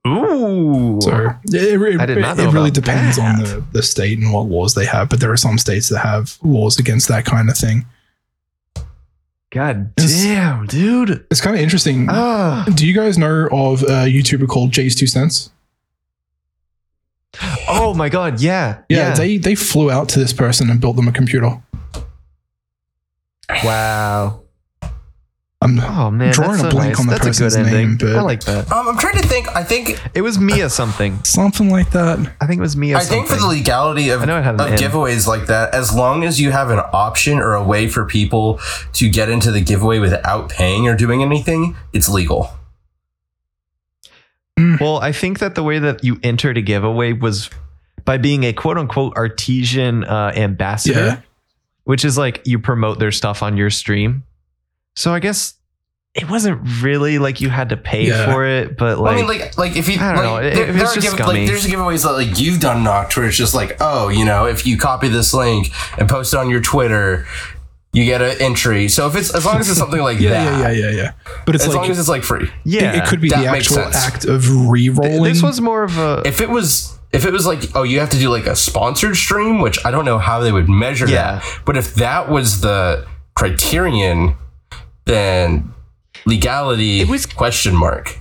[0.07, 0.99] Ooh.
[1.01, 4.45] So it, it, I did not it really depends on the, the state and what
[4.45, 5.09] laws they have.
[5.09, 7.85] But there are some states that have laws against that kind of thing.
[9.51, 11.25] God It's- damn, dude.
[11.31, 12.07] It's kind of interesting.
[12.09, 12.65] Ah.
[12.73, 15.49] Do you guys know of a YouTuber called JayzTwoCents?
[17.67, 18.79] Oh my god, yeah.
[18.89, 21.61] Yeah, they they flew out to this person and built them a computer.
[23.63, 24.41] wow.
[25.61, 26.99] I'm Oh man, Drawing that's a so blank nice.
[27.01, 28.71] on the that's a person's good name, but- I like that.
[28.71, 29.53] Um, I'm trying to think.
[29.53, 31.21] I think It was Mia something.
[31.25, 32.17] something like that.
[32.39, 34.55] I think it was Mia I think for the legality of, I know it had
[34.55, 37.89] an of giveaways like that, as long as you have an option or a way
[37.89, 38.59] for people
[38.93, 42.51] to get into the giveaway without paying or doing anything, it's legal.
[44.79, 47.49] Well, I think that the way that you entered a giveaway was
[48.05, 51.19] by being a quote unquote artesian uh, ambassador, Yeah.
[51.83, 54.23] which is like you promote their stuff on your stream.
[54.99, 55.53] So I guess
[56.13, 58.25] it wasn't really like you had to pay Yeah.
[58.33, 60.69] for it, but like, I mean, like, like if you, I don't like, know, there,
[60.69, 63.37] it there are just give, like, there's giveaways that like you've done knocked where it's
[63.37, 66.59] just like, oh, you know, if you copy this link and post it on your
[66.59, 67.25] Twitter,
[67.93, 68.89] you get an entry.
[68.89, 71.11] So if it's as long as it's something like Yeah, that, yeah, yeah, yeah, yeah.
[71.45, 72.49] But it's like as long as it's like free.
[72.65, 73.95] yeah, it, it could be that the actual sense.
[73.95, 75.23] act of re-rolling.
[75.23, 76.97] This was more of a If it was.
[77.13, 79.91] If it was like, oh, you have to do like a sponsored stream, which I
[79.91, 81.39] don't know how they would measure Yeah.
[81.39, 81.59] that.
[81.65, 84.35] But if that was the criterion,
[85.09, 85.73] then
[86.25, 88.19] legality It was- question mark.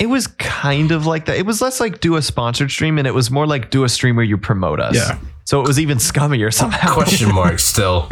[0.00, 1.36] It was kind of like that.
[1.36, 3.88] It was less like do a sponsored stream, and it was more like do a
[3.88, 4.96] stream where you promote us.
[4.96, 5.18] Yeah.
[5.44, 6.94] So it was even scummier somehow.
[6.94, 8.08] Question mark still.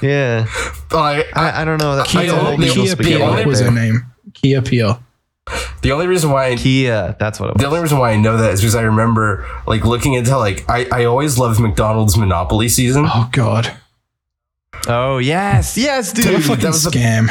[0.00, 0.46] yeah.
[0.90, 1.96] Like, I, I don't know.
[1.96, 3.70] That, Kia- that's a whole the- Kia spaghetti Pia only- was there.
[3.70, 4.06] her name.
[4.34, 5.00] Kia Pia.
[5.82, 7.14] the only reason why I, Kia.
[7.20, 7.60] That's what it was.
[7.60, 10.64] the only reason why I know that is because I remember like looking into like
[10.68, 13.04] I, I always loved McDonald's Monopoly season.
[13.06, 13.70] Oh God,
[14.88, 16.26] Oh yes, yes, dude.
[16.26, 17.28] what a fucking that was a- scam.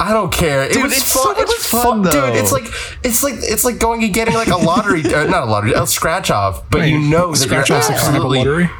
[0.00, 0.64] I don't care.
[0.64, 1.32] It Dude, was it's so fun.
[1.34, 2.12] much it was fun, dude.
[2.12, 2.32] though.
[2.34, 2.64] It's like
[3.04, 5.86] it's like it's like going and getting like a lottery, uh, not a lottery, a
[5.86, 6.68] scratch off.
[6.70, 8.38] But you know that scratch you're off's a kind of absolutely.
[8.38, 8.70] lottery.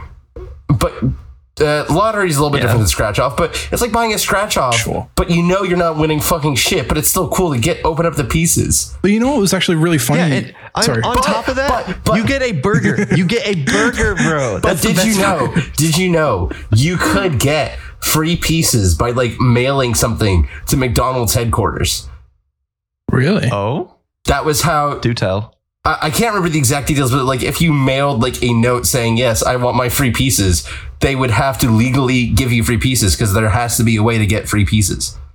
[1.57, 2.62] But uh, lottery is a little bit Yeah.
[2.68, 3.36] different than scratch off.
[3.36, 4.74] But it's like buying a scratch off.
[4.76, 5.09] Sure.
[5.16, 6.88] But you know you're not winning fucking shit.
[6.88, 8.96] But it's still cool to get open up the pieces.
[9.03, 10.46] But you know what was actually really funny?
[10.46, 11.03] Yeah, on, Sorry.
[11.03, 13.07] on But- top of that, but- but- you get a burger.
[13.16, 14.61] You get a burger, bro.
[14.62, 15.48] But That's the did you know?
[15.53, 15.76] part.
[15.76, 22.09] Did you know you could get free pieces by like mailing something to McDonald's headquarters?
[23.11, 23.48] really?
[23.53, 23.94] Oh,
[24.26, 25.55] That was how do tell.
[25.84, 28.86] I, I can't remember the exact details, but like if you mailed like a note
[28.86, 30.66] saying yes, I want my free pieces,
[31.03, 34.03] they would have to legally give you free pieces because there has to be a
[34.03, 35.18] way to get free pieces.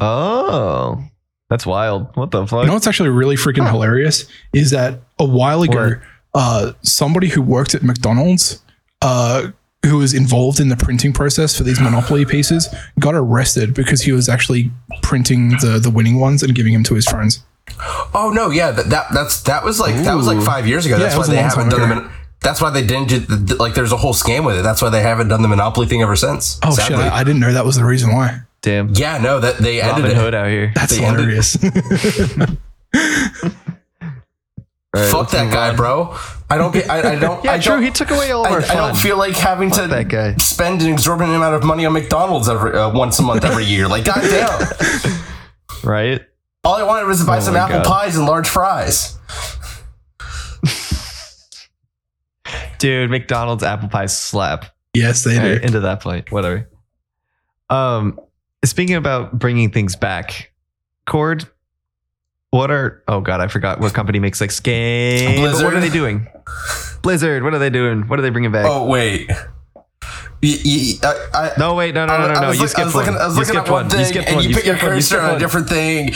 [0.00, 1.02] Oh,
[1.48, 2.14] that's wild.
[2.14, 2.62] What the fuck?
[2.62, 5.92] You know what's actually really freaking hilarious is that a while ago,
[6.34, 8.60] uh, somebody who worked at McDonald's,
[9.00, 9.48] uh,
[9.86, 14.12] who was involved in the printing process for these Monopoly pieces, got arrested because he
[14.12, 17.44] was actually printing the the winning ones and giving them to his friends.
[18.12, 20.96] Oh no, yeah, that, that that's that was like that was like five years ago.
[20.96, 21.88] Yeah, that's why they haven't done ago.
[21.88, 21.94] the.
[22.02, 23.74] Mon- That's why they didn't do the- like.
[23.74, 24.62] There's a whole scam with it.
[24.62, 26.58] That's why they haven't done the monopoly thing ever since.
[26.62, 26.96] Oh sadly.
[27.02, 27.12] shit!
[27.12, 28.40] I, I didn't know that was the reason why.
[28.60, 28.90] Damn.
[28.94, 30.16] yeah, no, that they ended Robin it.
[30.16, 30.72] Hood out here.
[30.74, 31.56] That's They hilarious.
[34.94, 35.76] All right, Fuck that guy, on.
[35.76, 36.16] bro.
[36.48, 36.88] I don't get.
[36.88, 37.44] I, I don't.
[37.44, 37.74] Yeah, I true.
[37.74, 40.08] Don't, He took away all of I, our I don't feel like having to that
[40.08, 40.34] guy.
[40.36, 43.86] spend an exorbitant amount of money on McDonald's every uh, once a month every year.
[43.86, 44.48] Like, goddamn.
[45.84, 46.22] right?
[46.64, 47.86] All I wanted was to buy Oh some apple God.
[47.86, 49.17] pies and large fries.
[52.78, 54.64] Dude, McDonald's apple pie slap.
[54.94, 55.52] yes, they do.
[55.54, 56.30] right, into that point.
[56.32, 56.68] Whatever.
[57.70, 58.18] Um,
[58.64, 60.52] speaking about bringing things back,
[61.06, 61.46] Cord,
[62.50, 65.42] what are oh god, I forgot what company makes like game.
[65.42, 66.26] But What are they doing?
[67.02, 68.02] Blizzard, what are they doing?
[68.08, 68.66] What are they bringing back?
[68.66, 69.30] Oh wait.
[70.40, 72.50] Y- y- I- I- no, wait, no, no, no, no, no.
[72.52, 73.04] You look- skipped one.
[73.06, 73.98] looking, was you skipped at one one.
[73.98, 74.44] You skipped and one.
[74.44, 74.84] you You put your one.
[74.84, 75.40] You cursor on a one.
[75.40, 76.14] different thing.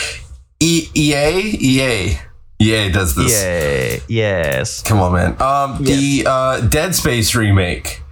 [0.61, 2.19] E- EA, EA,
[2.63, 3.43] EA does this.
[3.43, 3.99] Yeah.
[4.09, 4.83] Yes.
[4.83, 5.43] Come on, man.
[5.43, 8.03] Um, the uh, Dead Space remake.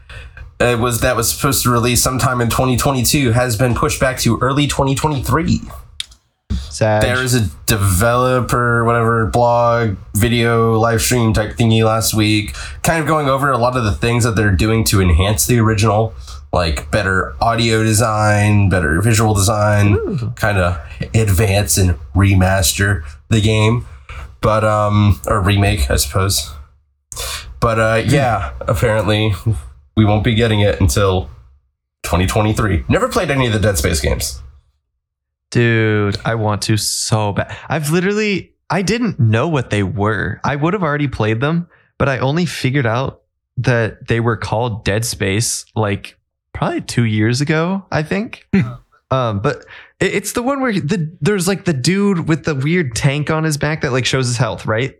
[0.58, 4.38] It was that was supposed to release sometime in 2022 has been pushed back to
[4.40, 5.60] early 2023.
[6.70, 7.02] Sad.
[7.02, 13.06] There is a developer, whatever, blog, video, live stream type thingy last week, kind of
[13.06, 16.14] going over a lot of the things that they're doing to enhance the original,
[16.52, 20.78] like better audio design, better visual design, kind of
[21.14, 23.86] advance and remaster the game,
[24.40, 26.50] but um, or remake, I suppose.
[27.60, 29.32] But uh, yeah, apparently
[29.96, 31.28] we won't be getting it until
[32.04, 32.84] 2023.
[32.88, 34.40] Never played any of the Dead Space games.
[35.50, 37.54] Dude, I want to so bad.
[37.68, 40.40] I've literally I didn't know what they were.
[40.44, 41.68] I would have already played them,
[41.98, 43.22] but I only figured out
[43.56, 46.16] that they were called Dead Space like
[46.54, 48.46] probably 2 years ago, I think.
[49.10, 49.66] um but it-
[50.00, 53.56] it's the one where the there's like the dude with the weird tank on his
[53.56, 54.96] back that like shows his health, right?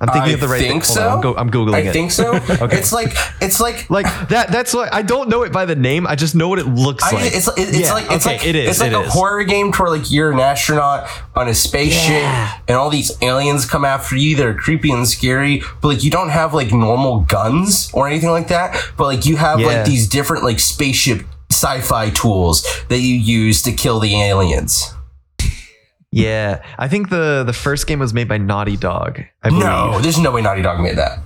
[0.00, 0.96] I'm thinking I of the right think thing.
[0.96, 1.28] Hold on, so.
[1.28, 1.88] I'm, go, I'm googling I it.
[1.88, 2.34] I think so.
[2.64, 2.78] Okay.
[2.78, 6.06] It's like it's like like that that's what I don't know it by the name.
[6.06, 7.26] I just know what it looks I, like.
[7.34, 9.12] it's it, it's Yeah, like it's okay, like it is, it's like it a is.
[9.12, 12.58] horror game to where like you're an astronaut on a spaceship Yeah.
[12.66, 14.36] and all these aliens come after you.
[14.36, 18.48] They're creepy and scary, but like you don't have like normal guns or anything like
[18.48, 18.76] that.
[18.96, 19.66] But like you have Yeah.
[19.66, 24.92] like these different like spaceship sci-fi tools that you use to kill the aliens.
[26.10, 29.20] Yeah, I think the the first game was made by Naughty Dog.
[29.42, 29.50] I.
[29.50, 31.18] No, there's no way Naughty Dog made that.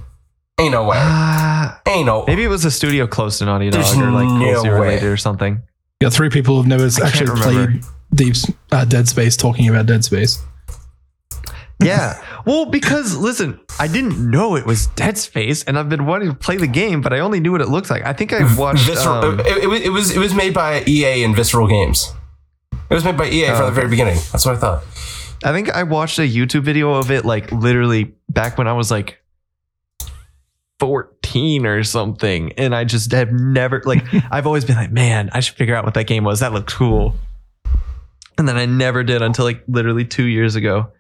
[0.59, 0.97] Ain't no way.
[0.99, 2.24] Ah, Ain't no.
[2.26, 4.76] maybe it was a studio close to Naughty Dog or like no closely way.
[4.76, 5.62] related or something.
[6.01, 7.83] Yeah, three people who've never can't actually played
[8.14, 8.35] Deep
[8.72, 10.43] uh, Dead Space talking about Dead Space.
[11.81, 16.29] Yeah, well, because listen, I didn't know it was Dead Space, and I've been wanting
[16.29, 18.05] to play the game, but I only knew what it looked like.
[18.05, 18.85] I think I watched.
[18.85, 22.12] Visceral, um, it, it, was- it was it was made by EA and Visceral Games.
[22.91, 24.16] It was made by EA Oh, from the very beginning.
[24.33, 24.83] That's what I thought.
[25.45, 28.91] I think I watched a YouTube video of it, like literally back when I was
[28.91, 29.22] like
[30.81, 32.53] 14 or something.
[32.53, 35.85] And I just have never, like, I've always been like, man, I should figure out
[35.85, 36.41] what that game was.
[36.41, 37.14] That looked cool.
[38.37, 40.93] And then I never did until like literally two years ago.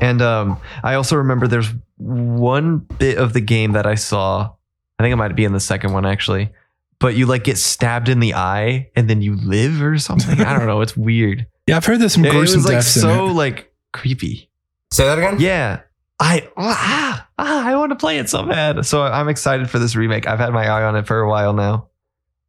[0.00, 4.50] And um, I also remember there's one bit of the game that I saw.
[4.98, 6.50] I think it might be in the second one actually.
[7.00, 10.40] But you like get stabbed in the eye and then you live or something.
[10.40, 10.80] I don't know.
[10.80, 11.46] It's weird.
[11.68, 13.34] Yeah, I've heard there's some It, it gruesome was like deaths so in it.
[13.34, 14.48] like creepy.
[14.90, 15.36] Say that again.
[15.38, 15.80] Yeah.
[16.18, 18.86] I ah, ah, I want to play it so bad.
[18.86, 20.26] So I'm excited for this remake.
[20.26, 21.88] I've had my eye on it for a while now.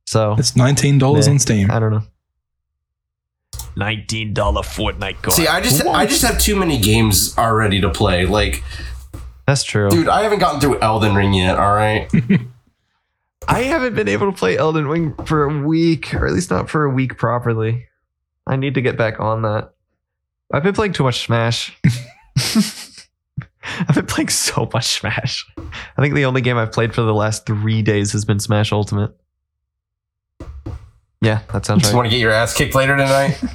[0.05, 1.69] So It's nineteen dollars on Steam.
[1.69, 2.03] I don't know.
[3.75, 5.33] Nineteen dollar Fortnite card.
[5.33, 8.25] See, I just I just have too many games already to play.
[8.25, 8.63] Like,
[9.47, 9.89] That's true.
[9.89, 11.57] dude, I haven't gotten through Elden Ring yet.
[11.57, 12.09] All right.
[13.47, 16.69] I haven't been able to play Elden Ring for a week, or at least not
[16.69, 17.87] for a week properly.
[18.45, 19.71] I need to get back on that.
[20.53, 21.77] I've been playing too much Smash.
[23.87, 25.45] I've been playing so much Smash.
[25.57, 28.71] I think the only game I've played for the last three days has been Smash
[28.71, 29.15] Ultimate.
[31.21, 31.97] Yeah, that sounds Just right.
[31.97, 33.37] want to get your ass kicked later tonight.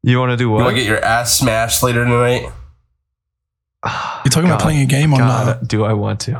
[0.00, 0.58] You want to do what?
[0.58, 0.66] You what?
[0.66, 2.42] want to get your ass smashed later tonight.
[3.84, 6.36] You're talking about God, playing a game or God, uh, do I want to?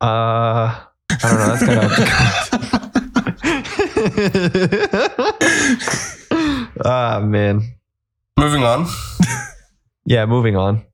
[0.00, 1.56] Uh, I don't know.
[1.56, 1.78] That's kind
[6.32, 6.72] of.
[6.84, 7.62] Ah man.
[8.38, 8.86] Moving on.
[10.04, 10.84] Yeah, moving on.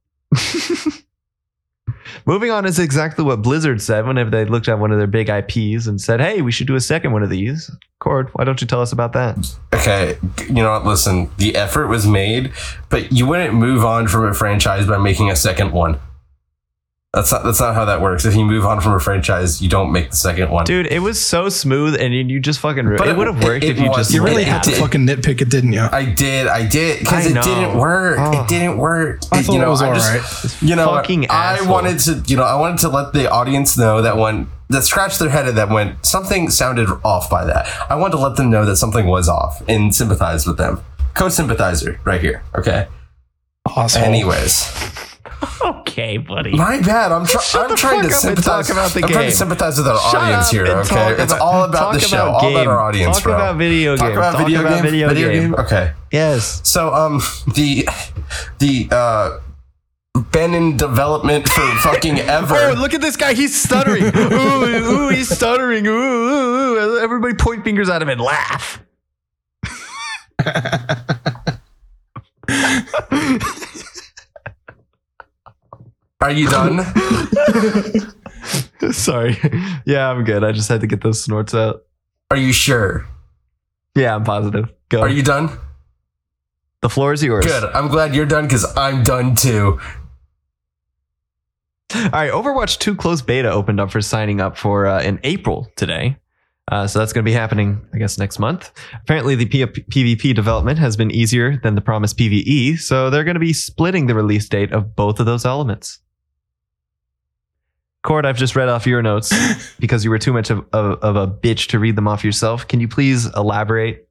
[2.27, 5.29] Moving on is exactly what Blizzard said whenever they looked at one of their big
[5.29, 8.61] IPs and said, "Hey, we should do a second one of these." Cord, why don't
[8.61, 9.37] you tell us about that?
[9.73, 10.19] Okay,
[10.49, 10.85] you know what?
[10.85, 12.53] Listen, the effort was made,
[12.89, 15.99] but you wouldn't move on from a franchise by making a second one.
[17.15, 18.25] That's not that's not how that works.
[18.25, 20.65] If you move on from a franchise, you don't make the second one.
[20.65, 22.87] Dude, it was so smooth, and you, you just fucking.
[22.87, 24.15] Ru- But it, it- would have worked it if you was- just.
[24.15, 25.83] You really had to fucking nitpick it, didn't you?
[25.93, 28.17] I did, I did, because it didn't work.
[28.19, 28.41] Oh.
[28.43, 29.21] It didn't work.
[29.31, 30.63] I thought you know, it was I all just- right.
[30.63, 31.69] You know, Fucking I asshole.
[31.71, 35.19] wanted to, you know, I wanted to let the audience know that when that scratched
[35.19, 37.69] their head and that went something sounded off by that.
[37.91, 40.81] I wanted to let them know that something was off and sympathize with them.
[41.13, 42.43] Code sympathizer right here.
[42.55, 42.87] Okay.
[43.77, 44.03] Asshole.
[44.03, 44.73] Anyways,
[45.65, 46.53] Okay, buddy.
[46.57, 47.13] my bad.
[47.13, 48.67] I'm, try- I'm trying to fuck up and sympathize.
[48.69, 50.67] talk about the I'm trying to sympathize with our Shut audience here.
[50.67, 53.35] Okay, it's about- all about the show, about all about our audience, Talk bro.
[53.35, 54.17] about video Talk game.
[54.19, 54.83] about Talk video about game.
[54.85, 55.55] video game.
[55.57, 55.93] Okay.
[56.11, 56.61] Yes.
[56.65, 57.21] So um
[57.55, 57.87] the
[58.59, 59.39] the uh
[60.31, 62.55] been in development for fucking ever.
[62.57, 63.35] Oh, look at this guy.
[63.35, 64.05] He's stuttering.
[64.17, 65.87] ooh, ooh, he's stuttering.
[65.87, 66.99] Ooh, ooh, ooh.
[67.01, 68.81] Everybody point fingers at him and laugh.
[76.23, 76.85] Are you done?
[78.93, 79.37] Sorry.
[79.85, 80.45] Yeah, I'm good.
[80.45, 81.83] I just had to get those snorts out.
[82.31, 83.07] Are you sure?
[83.97, 84.73] Yeah, I'm positive.
[84.89, 85.01] Go.
[85.01, 85.51] Are you done?
[86.81, 87.47] the floor is yours.
[87.47, 87.65] Good.
[87.65, 89.81] I'm glad you're done because I'm done too.
[91.95, 95.71] All right, Overwatch 2 closed beta opened up for signing up for uh, in April
[95.77, 96.17] today.
[96.71, 98.71] Uh, so that's going to be happening, I guess, next month.
[99.03, 103.35] Apparently, the P- PvP development has been easier than the promised PvE, so they're going
[103.35, 105.99] to be splitting the release date of both of those elements.
[108.03, 109.33] Cord, I've just read off your notes
[109.79, 112.67] because you were too much of, of, of a bitch to read them off yourself.
[112.67, 114.09] Can you please elaborate?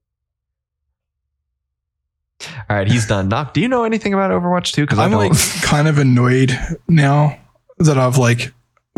[2.69, 3.27] All right, he's done.
[3.29, 4.81] Knock, do you know anything about Overwatch 2?
[4.83, 5.29] Because I I'm don't.
[5.29, 7.37] like kind of annoyed now
[7.77, 8.53] that I've like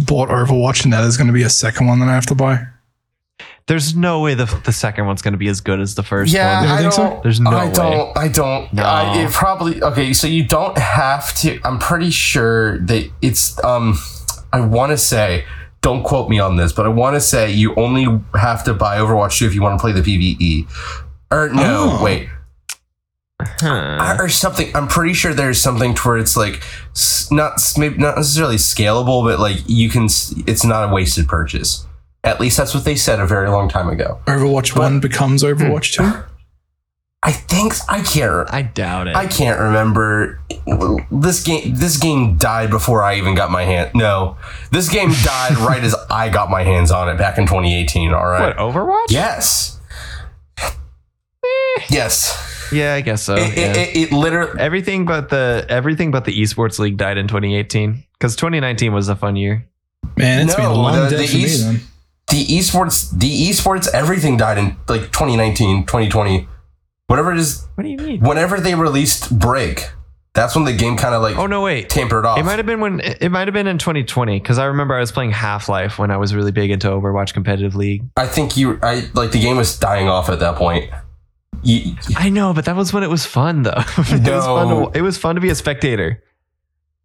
[0.05, 2.35] bought Overwatch and that is going to be a second one that I have to
[2.35, 2.65] buy.
[3.65, 6.33] There's no way the, the second one's going to be as good as the first
[6.33, 6.67] Yeah, one.
[6.69, 7.03] You I think so?
[7.03, 7.23] don't.
[7.23, 7.73] There's no I way.
[7.73, 8.17] don't.
[8.17, 8.73] I don't.
[8.73, 8.83] No.
[8.83, 10.11] I, it probably okay.
[10.13, 11.59] So you don't have to.
[11.63, 13.61] I'm pretty sure that it's.
[13.63, 13.97] Um,
[14.53, 15.43] I want to say.
[15.81, 18.99] Don't quote me on this, but I want to say you only have to buy
[18.99, 20.65] Overwatch 2 if you want to play the PVE.
[21.29, 22.01] Or no, Oh.
[22.01, 22.29] wait,
[23.59, 24.15] Huh.
[24.17, 24.73] or something.
[24.75, 26.63] I'm pretty sure there's something to where it's like
[27.31, 30.05] not maybe not necessarily scalable, but like you can.
[30.05, 31.85] It's not a wasted purchase.
[32.23, 34.19] At least that's what they said a very long time ago.
[34.27, 36.23] Overwatch But- 1 becomes Overwatch 2.
[37.25, 38.53] I think I can't.
[38.53, 39.15] I doubt it.
[39.15, 40.39] I can't remember.
[41.11, 41.75] This game.
[41.75, 43.91] This game died before I even got my hand.
[43.95, 44.37] No,
[44.71, 48.13] this game died right as I got my hands on it back in 2018.
[48.13, 48.55] All right.
[48.55, 49.05] what Overwatch?
[49.09, 49.79] Yes.
[50.59, 50.69] Eh.
[51.89, 52.69] Yes.
[52.71, 53.35] yeah, I guess so.
[53.35, 53.73] It, yeah.
[53.73, 54.59] it, it, it literally.
[54.59, 59.15] everything but the everything but the esports league died in 2018 because 2019 was a
[59.15, 59.67] fun year.
[60.17, 61.45] Man, it's been a No, long the- day the for me
[61.77, 61.81] then.
[62.29, 63.11] The esports.
[63.17, 63.87] The esports.
[63.93, 66.47] Everything died in like 2019, 2020,
[67.07, 67.67] whatever it is.
[67.75, 68.21] What do you mean?
[68.21, 69.81] Whenever they released Brig,
[70.33, 71.89] that's when the game kind of like Oh no, wait.
[71.89, 72.37] tampered off.
[72.39, 74.99] It might have been when it might have been in 2020 because I remember I
[74.99, 78.03] was playing Half Life when I was really big into Overwatch competitive league.
[78.17, 78.79] I think you.
[78.81, 80.89] I like the game was dying off at that point.
[81.61, 83.71] You, I know, but that was when it was fun though.
[83.77, 84.67] it was fun.
[84.69, 84.89] No.
[84.89, 86.21] To, it was fun to be a spectator.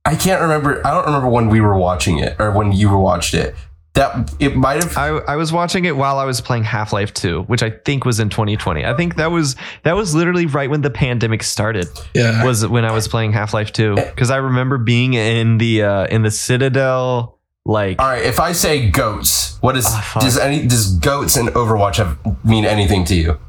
[0.05, 0.85] I can't remember.
[0.87, 3.55] I don't remember when we were watching it or when you were watched it.
[3.99, 4.97] That it might have.
[4.97, 8.05] I, I was watching it while I was playing Half Life 2, which I think
[8.05, 8.85] was in 2020.
[8.85, 11.89] I think that was that was literally right when the pandemic started.
[12.15, 12.45] Yeah.
[12.45, 16.07] Was when I was playing Half Life 2 because I remember being in the uh,
[16.07, 18.25] in the Citadel like All right.
[18.25, 22.65] If I say goats, what is Ah, does any does goats and Overwatch have mean
[22.65, 23.41] anything to you?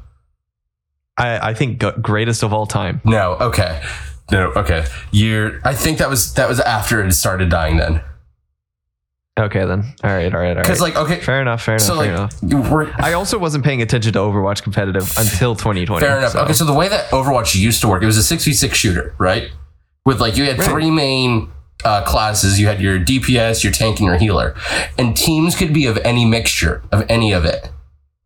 [1.15, 3.01] I, I think go- greatest of all time.
[3.05, 3.33] No.
[3.33, 3.83] Okay.
[4.31, 4.51] No.
[4.53, 4.85] Okay.
[5.11, 5.59] You're.
[5.63, 8.01] I think that was that was after it started dying then.
[9.39, 9.83] Okay then.
[10.03, 10.57] All right, all right, all right.
[10.63, 11.19] Because like okay.
[11.21, 12.69] fair enough, fair enough, So fair like enough.
[12.71, 12.91] were.
[12.99, 16.05] I also wasn't paying attention to Overwatch competitive until 2020.
[16.05, 16.31] Fair enough.
[16.33, 18.53] so- Okay, so the way that Overwatch used to work, it was a six v
[18.53, 19.49] six shooter, right?
[20.05, 20.69] With like you had Right.
[20.69, 21.49] three main
[21.85, 22.59] uh, classes.
[22.59, 24.53] You had your DPS, your tank, and your healer,
[24.97, 27.69] and teams could be of any mixture of any of it.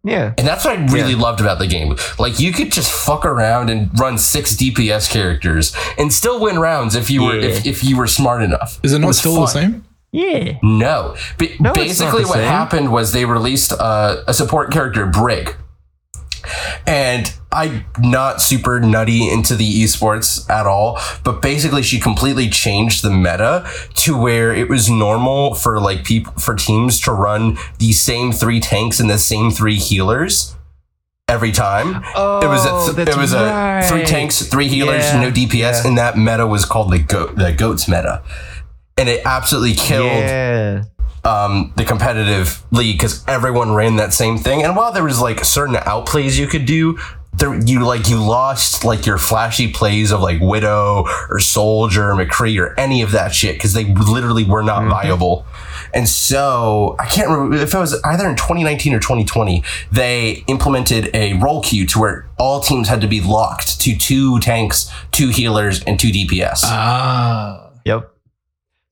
[0.03, 0.33] yeah.
[0.37, 1.21] And that's what I really Yeah.
[1.21, 1.95] loved about the game.
[2.17, 6.95] Like you could just fuck around and run six DPS characters and still win rounds
[6.95, 8.79] if you were if, if you were smart enough.
[8.83, 9.85] Is it not was still the same?
[10.13, 10.59] Yeah.
[10.61, 11.15] No.
[11.37, 12.47] Ba- No, basically, what same.
[12.47, 15.55] happened was they released uh, a support character, Brig.
[16.85, 23.01] And I'm not super nutty into the esports at all, but basically she completely changed
[23.03, 27.91] the meta to where it was normal for like people for teams to run the
[27.93, 30.55] same three tanks and the same three healers
[31.29, 32.03] every time.
[32.15, 35.31] Oh, it was a th- that's it was a three tanks, three healers, Yeah, no
[35.31, 35.53] DPS,
[35.83, 35.87] yeah.
[35.87, 38.21] and that meta was called the goat the goats meta.
[38.97, 40.83] And it absolutely killed Yeah.
[41.23, 44.63] um, the competitive league because everyone ran that same thing.
[44.63, 46.99] And while there was like certain outplays you could do,
[47.35, 52.13] there you like you lost like your flashy plays of like Widow or Soldier or
[52.13, 55.43] McCree or any of that shit because they literally were not viable.
[55.95, 61.09] And so I can't remember if it was either in 2019 or 2020, they implemented
[61.15, 65.29] a role queue to where all teams had to be locked to two tanks, two
[65.29, 66.59] healers, and two DPS.
[66.63, 67.71] Ah.
[67.85, 68.12] Yep.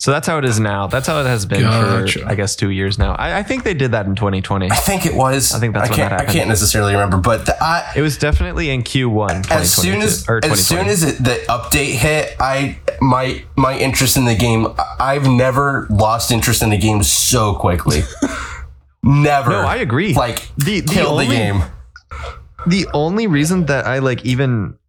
[0.02, 0.88] So that's how it is now.
[0.88, 2.22] That's how it has been Gotcha.
[2.22, 3.14] for I guess two years now.
[3.14, 4.72] I, I think they did that in 2020.
[4.72, 5.54] I think it was.
[5.54, 6.10] I think that's I when can't.
[6.10, 9.72] that I can't necessarily remember, but the, I, It was definitely in Q1 2022 as
[9.72, 10.64] soon as or as 2020.
[10.64, 14.66] soon as it, the update hit, I my my interest in the game.
[14.76, 18.02] I- I've never lost interest in the game so quickly.
[19.04, 19.52] never.
[19.52, 20.16] no, I agree.
[20.16, 21.62] Like the the killed only, the game.
[22.66, 24.80] the only reason that I like even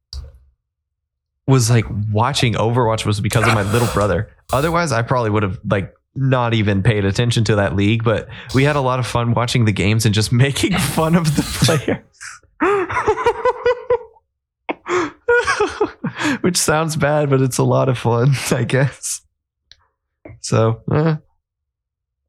[1.46, 4.30] was like watching Overwatch was because of my little brother.
[4.53, 8.05] Otherwise, I probably would have like not even paid attention to that league.
[8.05, 11.36] But we had a lot of fun watching the games and just making fun of
[11.36, 11.98] the players.
[16.42, 19.22] Which sounds bad, but it's a lot of fun, I guess.
[20.40, 21.16] So, eh,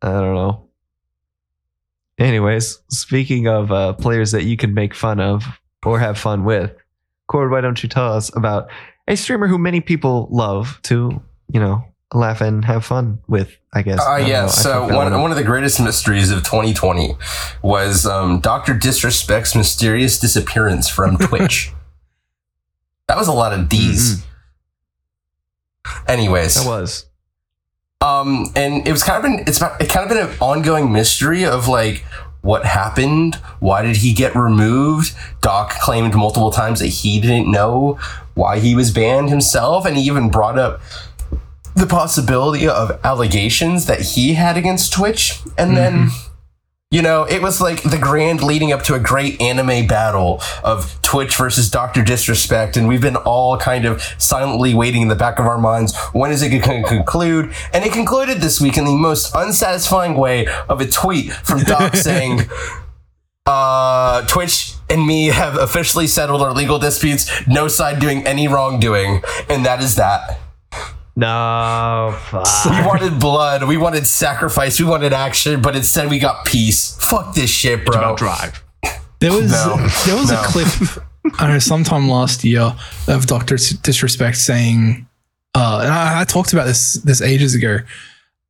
[0.02, 0.70] I don't know.
[2.20, 5.44] Anyways, speaking of uh, players that you can make fun of
[5.84, 6.72] or have fun with,
[7.28, 8.70] Cord, why don't you tell us about
[9.08, 11.22] a streamer who many people love to,
[11.52, 11.84] you know,
[12.16, 13.56] laugh and have fun with?
[13.74, 14.00] I guess.
[14.00, 14.34] Uh, I don't know.
[14.34, 17.16] yeah, so one, one of the greatest mysteries of 2020
[17.62, 18.74] was um, Dr.
[18.76, 21.72] Disrespect's mysterious disappearance from Twitch.
[23.08, 24.24] that was a lot of D's.
[26.08, 27.06] Anyways, that was.
[28.02, 30.92] um, and it was kind of been it's about, it kind of been an ongoing
[30.92, 32.06] mystery of like
[32.42, 35.16] what happened, why did he get removed?
[35.42, 37.98] Doc claimed multiple times that he didn't know
[38.34, 40.82] why he was banned himself, and he even brought up
[41.76, 46.10] the possibility of allegations that he had against Twitch, and then.
[46.92, 51.02] You know, it was like the grand leading up to a great anime battle of
[51.02, 52.04] Twitch versus Dr.
[52.04, 55.98] Disrespect, and we've been all kind of silently waiting in the back of our minds.
[56.14, 57.52] When is it going to conclude?
[57.74, 61.96] And it concluded this week in the most unsatisfying way of a tweet from Doc
[61.96, 62.42] saying,
[63.48, 69.24] uh, Twitch and me have officially settled our legal disputes, no side doing any wrongdoing,
[69.50, 70.40] and that is that.
[71.16, 72.48] No, fuck.
[72.70, 76.98] We wanted blood, we wanted sacrifice, we wanted action, but instead we got peace.
[77.00, 78.16] Fuck this shit, bro.
[78.16, 78.64] drive.
[79.20, 79.76] There was No.
[80.06, 80.42] there was No.
[80.42, 81.04] a clip
[81.40, 82.76] I don't know sometime last year
[83.08, 85.08] of Doctor Disrespect saying,
[85.56, 87.78] uh, and I, I talked about this this ages ago,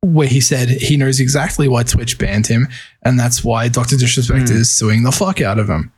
[0.02, 2.66] where he said he knows exactly why Twitch banned him,
[3.02, 4.56] and that's why Doctor Disrespect Hmm.
[4.56, 5.92] is suing the fuck out of him.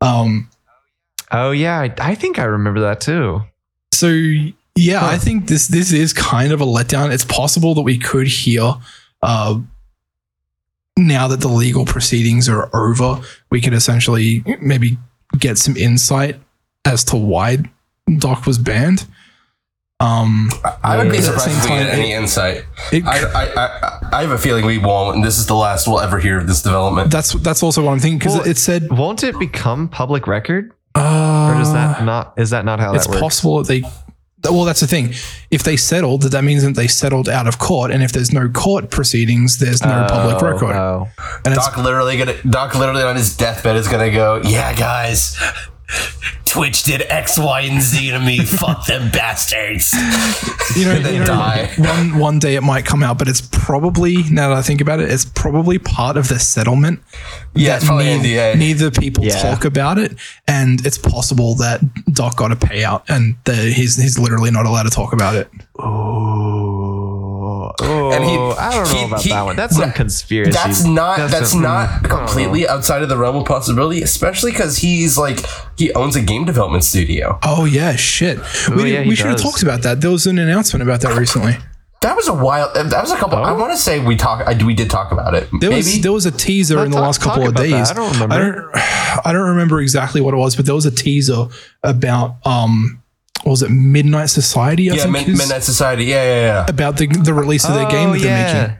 [0.00, 0.48] Um.
[1.32, 3.42] Oh yeah, I, I think I remember that too.
[3.92, 4.06] So
[4.78, 5.06] yeah, Huh.
[5.06, 7.12] I think this this is kind of a letdown.
[7.12, 8.74] It's possible that we could hear.
[9.22, 9.60] Uh,
[10.96, 13.20] now that the legal proceedings are over,
[13.50, 14.98] we could essentially maybe
[15.38, 16.36] get some insight
[16.84, 17.58] as to why
[18.18, 19.06] Doc was banned.
[20.00, 20.48] Um,
[20.84, 22.64] I would be surprised if we get time, any insight.
[22.92, 25.88] it, I, I, I, I have a feeling we won't, and this is the last
[25.88, 27.10] we'll ever hear of this development.
[27.10, 30.72] that's that's also what I'm thinking because Well, it said, Won't it become public record,
[30.94, 32.34] uh, or does that not?
[32.36, 33.20] Is that not how it's that works?
[33.20, 33.82] possible that they.
[34.44, 35.14] Well, that's the thing.
[35.50, 38.48] If they settled, that means that they settled out of court, and if there's no
[38.48, 40.76] court proceedings, there's no public Oh, record.
[40.76, 41.08] oh.
[41.44, 45.36] and it's Doc literally gonna Doc literally on his deathbed is gonna go, yeah, guys.
[46.44, 48.38] Twitch did X, Y, and Z to me.
[48.44, 49.92] Fuck them bastards.
[50.76, 51.70] you know, they you know die.
[51.76, 55.00] one one day it might come out, but it's probably now that I think about
[55.00, 57.00] it, it's probably part of the settlement.
[57.54, 58.56] Yeah, it's that probably neith- NDA.
[58.58, 59.42] Neither people Yeah.
[59.42, 60.14] talk about it,
[60.46, 61.80] and it's possible that
[62.12, 65.50] Doc got a payout, and the, he's he's literally not allowed to talk about it.
[65.78, 66.67] Oh,
[67.82, 69.56] oh, And he- I don't know he- about he- that one.
[69.56, 70.52] That's some that- conspiracy.
[70.52, 74.02] That's not that's, a- not mm, I don't completely outside of the realm of possibility,
[74.02, 75.44] especially because he's like
[75.76, 77.38] he owns a game development studio.
[77.42, 78.38] Oh yeah, shit.
[78.68, 80.00] Oh, we yeah, we should have talked about that.
[80.00, 81.56] There was an announcement about that recently.
[82.00, 82.72] That was a while.
[82.74, 83.38] That was a couple.
[83.38, 83.54] I Oh.
[83.58, 84.46] want to say we talk.
[84.46, 85.48] I, we did talk about it.
[85.60, 87.62] There Maybe was there was a teaser Let's in the talk- last couple of about
[87.62, 87.68] that.
[87.70, 87.90] days.
[87.90, 88.34] I don't remember.
[88.34, 91.46] I don't, I don't remember exactly what it was, but there was a teaser
[91.82, 93.07] about um, what
[93.50, 94.90] was it Midnight Society?
[94.90, 96.04] I yeah, think Min- is- Midnight Society.
[96.04, 96.66] Yeah, yeah, yeah.
[96.68, 98.76] about the the release of their game Oh, that they're making.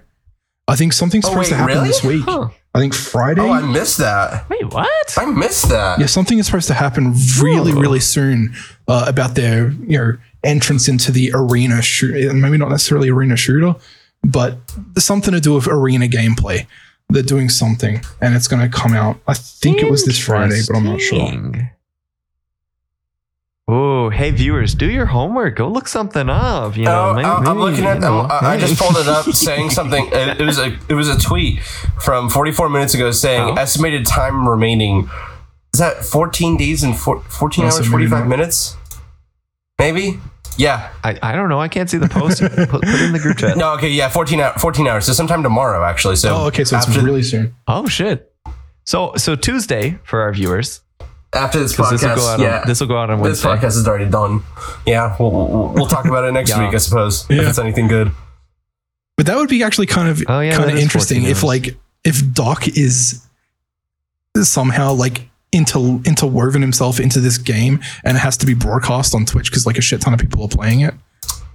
[0.69, 1.89] I think something's Oh, supposed wait, to happen really?
[1.89, 2.25] this week.
[2.25, 2.49] Huh.
[2.75, 3.41] I think Friday.
[3.41, 4.49] Oh, I missed that.
[4.51, 5.15] Wait, what?
[5.17, 5.99] I missed that.
[5.99, 7.81] yeah, something is supposed to happen really, Ooh.
[7.81, 8.55] really soon
[8.87, 12.33] uh, about their you know entrance into the arena shoot.
[12.35, 13.75] Maybe not necessarily arena shooter,
[14.23, 14.59] but
[14.99, 16.67] something to do with arena gameplay.
[17.09, 19.19] They're doing something, and it's going to come out.
[19.27, 21.19] I think it was this Friday, but I'm not sure.
[23.69, 23.75] Interesting.
[23.75, 25.57] Oh, hey viewers, do your homework.
[25.57, 26.77] Go look something up.
[26.77, 28.01] You know, Oh, uh, maybe- I'm, I'm looking you at.
[28.01, 30.07] know, I'm- I I just pulled it up, saying something.
[30.13, 30.77] It, it was a.
[30.89, 31.61] It was a tweet
[32.01, 33.61] from 44 minutes ago saying Oh.
[33.61, 35.11] estimated time remaining.
[35.75, 38.29] Is that 14 days and four, 14 Oh, so hours 45 not.
[38.29, 38.77] minutes?
[39.79, 40.19] Maybe.
[40.57, 40.91] Yeah.
[41.05, 41.61] I, I don't know.
[41.61, 42.41] I can't see the post.
[42.41, 42.53] put,
[42.83, 43.57] put in the group chat.
[43.59, 43.75] No.
[43.75, 43.91] Okay.
[43.91, 44.09] Yeah.
[44.09, 44.61] 14 hours.
[44.63, 45.05] 14 hours.
[45.05, 46.17] So sometime tomorrow, actually.
[46.17, 46.35] So.
[46.35, 47.55] Oh, okay, so it's really soon.
[47.69, 48.33] Oh shit.
[48.85, 50.81] So so Tuesday for our viewers.
[51.33, 52.01] After this 'cause podcast.
[52.01, 52.41] This will go out.
[52.41, 52.65] yeah.
[52.67, 53.49] This will go out on Wednesday.
[53.53, 54.43] this podcast is already done.
[54.87, 55.17] Yeah.
[55.19, 56.65] We'll, we'll, we'll talk about it next Yeah.
[56.67, 57.27] week, I suppose.
[57.29, 57.43] Yeah.
[57.43, 58.13] If it's anything good.
[59.17, 62.23] But that would be actually kind of Oh, yeah, kind of interesting if like if
[62.33, 63.21] Doc is
[64.43, 69.25] somehow like into interwoven himself into this game and it has to be broadcast on
[69.25, 70.95] Twitch because like a shit ton of people are playing it.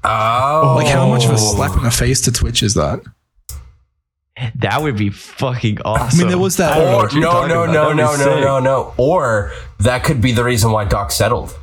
[0.03, 0.73] Oh.
[0.77, 2.99] Like how much of a slap in the face to Twitch is that?
[4.55, 6.19] That would be fucking awesome.
[6.19, 6.73] I mean, there was that.
[6.73, 8.93] I Or what you're no, no, no, no, no, no, no.
[8.97, 11.57] Or that could be the reason why Doc settled.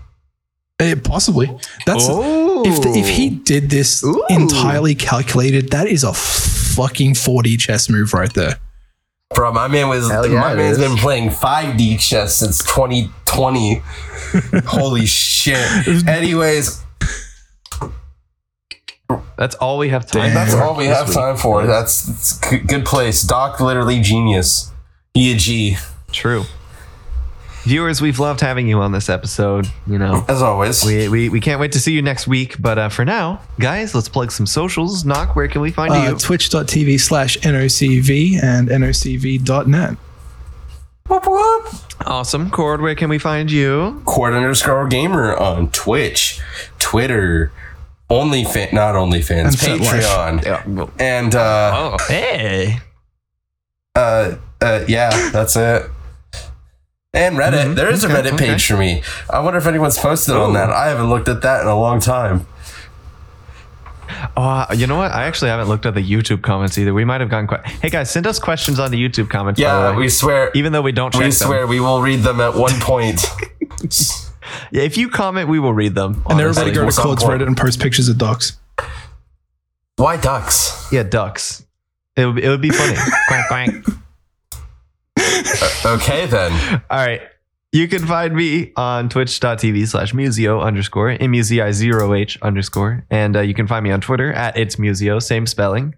[0.79, 1.47] Eh, possibly.
[1.85, 4.25] That's if the, if he did this Ooh.
[4.31, 8.59] entirely calculated, that is a fucking 4D chess move right there.
[9.35, 10.89] Bro, my man was Hell yeah, my it man's is.
[10.89, 13.83] been playing 5D chess since 2020.
[14.67, 16.07] Holy shit.
[16.09, 16.83] Anyways,
[19.37, 20.23] That's all we have time.
[20.27, 20.35] Damn.
[20.35, 21.17] That's for all we have week.
[21.17, 21.67] time for.
[21.67, 23.23] That's, that's g- good place.
[23.23, 24.71] Doc, literally genius.
[25.15, 25.77] He a G,
[26.13, 26.45] True.
[27.65, 29.67] Viewers, we've loved having you on this episode.
[29.87, 30.83] You know, as always.
[30.85, 32.57] we, we, we can't wait to see you next week.
[32.59, 35.05] But uh, for now, guys, let's plug some socials.
[35.05, 36.17] Knock, where can we find Uh, you?
[36.19, 39.97] Twitch.tv slash NOCV and NOCV.net.
[41.09, 41.75] Whoop, whoop.
[42.07, 42.51] Awesome.
[42.51, 44.01] Cord, where can we find you?
[44.07, 46.41] Cord underscore gamer on Twitch,
[46.79, 47.53] Twitter,
[48.11, 50.63] OnlyFans, not OnlyFans, And Patreon, Yeah.
[50.67, 52.81] well- and uh, Oh, hey.
[53.95, 55.89] uh, uh, yeah, that's it.
[57.13, 57.65] And Reddit.
[57.67, 57.75] Mhm.
[57.77, 58.47] There is a Okay, Reddit okay.
[58.51, 59.03] page for me.
[59.29, 60.71] I wonder if anyone's posted on that.
[60.71, 62.47] I haven't looked at that in a long time.
[64.37, 65.13] Oh, you know what?
[65.13, 66.93] I actually haven't looked at the YouTube comments either.
[66.93, 67.65] We might have gotten quite.
[67.67, 69.59] Hey guys, send us questions on the YouTube comments.
[69.61, 70.51] Yeah, we swear.
[70.55, 71.33] even though we don't check We them.
[71.33, 73.25] swear we will read them at one point.
[74.71, 76.15] Yeah, if you comment, we will read them.
[76.29, 76.63] And honestly.
[76.63, 77.41] everybody go to Some Cord's point.
[77.41, 78.59] Reddit and post pictures of ducks.
[79.97, 80.91] Why ducks?
[80.91, 81.65] Yeah, ducks.
[82.17, 82.97] It would be, it would be funny.
[83.29, 83.71] quack quack.
[85.85, 86.53] Okay then.
[86.91, 87.23] All right.
[87.73, 93.05] You can find me on twitch.tv slash museo underscore M-U-Z-I-0-H underscore.
[93.11, 95.95] And uh, you can find me on Twitter at it's museo, same spelling.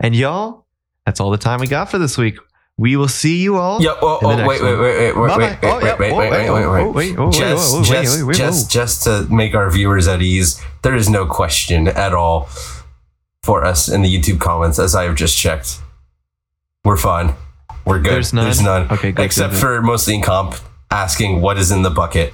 [0.00, 0.64] And y'all,
[1.04, 2.38] that's all the time we got for this week.
[2.78, 3.82] We will see you all.
[3.82, 3.96] Yeah.
[4.00, 6.18] Oh, oh wait, wait, wait, wait, wait, wait, Oh, wait, wait, Oh, wait, wait, oh,
[6.18, 6.94] wait, oh, wait.
[6.94, 10.94] wait, oh, wait, Just, oh, just, just, just to make our viewers at ease, there
[10.94, 12.48] is no question at all
[13.42, 15.80] for us in the YouTube comments, as I have just checked.
[16.84, 17.34] We're fine.
[17.84, 18.12] We're good.
[18.12, 18.90] There's none?
[18.92, 19.60] Okay, good, Except good, good.
[19.60, 20.54] for mostly in comp
[20.92, 22.32] asking what is in the bucket.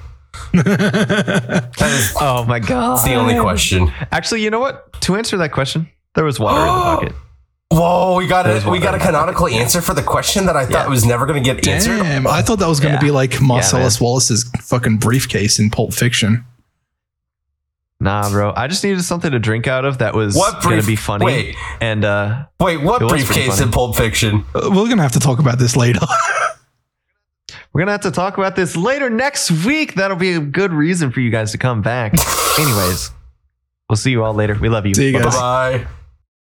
[0.53, 2.93] Is Oh my God.
[2.93, 3.91] It's the only question.
[4.11, 4.93] Actually, you know what?
[5.01, 7.24] To answer that question, there was water in the bucket.
[7.77, 10.65] Whoa, we got There's a we got a canonical answer for the question that I
[10.65, 10.87] thought Yeah.
[10.87, 11.97] was never going to get answered.
[11.99, 13.07] Damn, I thought that was going to Yeah.
[13.07, 16.45] be like Marcellus Wallace's fucking briefcase in Pulp Fiction.
[17.99, 18.53] Nah, bro.
[18.55, 21.25] I just needed something to drink out of that was What going to be funny.
[21.25, 24.43] Wait, And uh, wait, what It was pretty briefcase in Pulp Fiction?
[24.53, 25.99] Uh, We're going to have to talk about this later.
[27.73, 29.95] We're gonna have to talk about this later next week.
[29.95, 32.13] That'll be a good reason for you guys to come back.
[32.57, 33.11] Anyways,
[33.89, 34.55] we'll see you all later.
[34.55, 34.93] We love you.
[34.93, 35.35] See you guys.
[35.35, 35.87] Bye bye.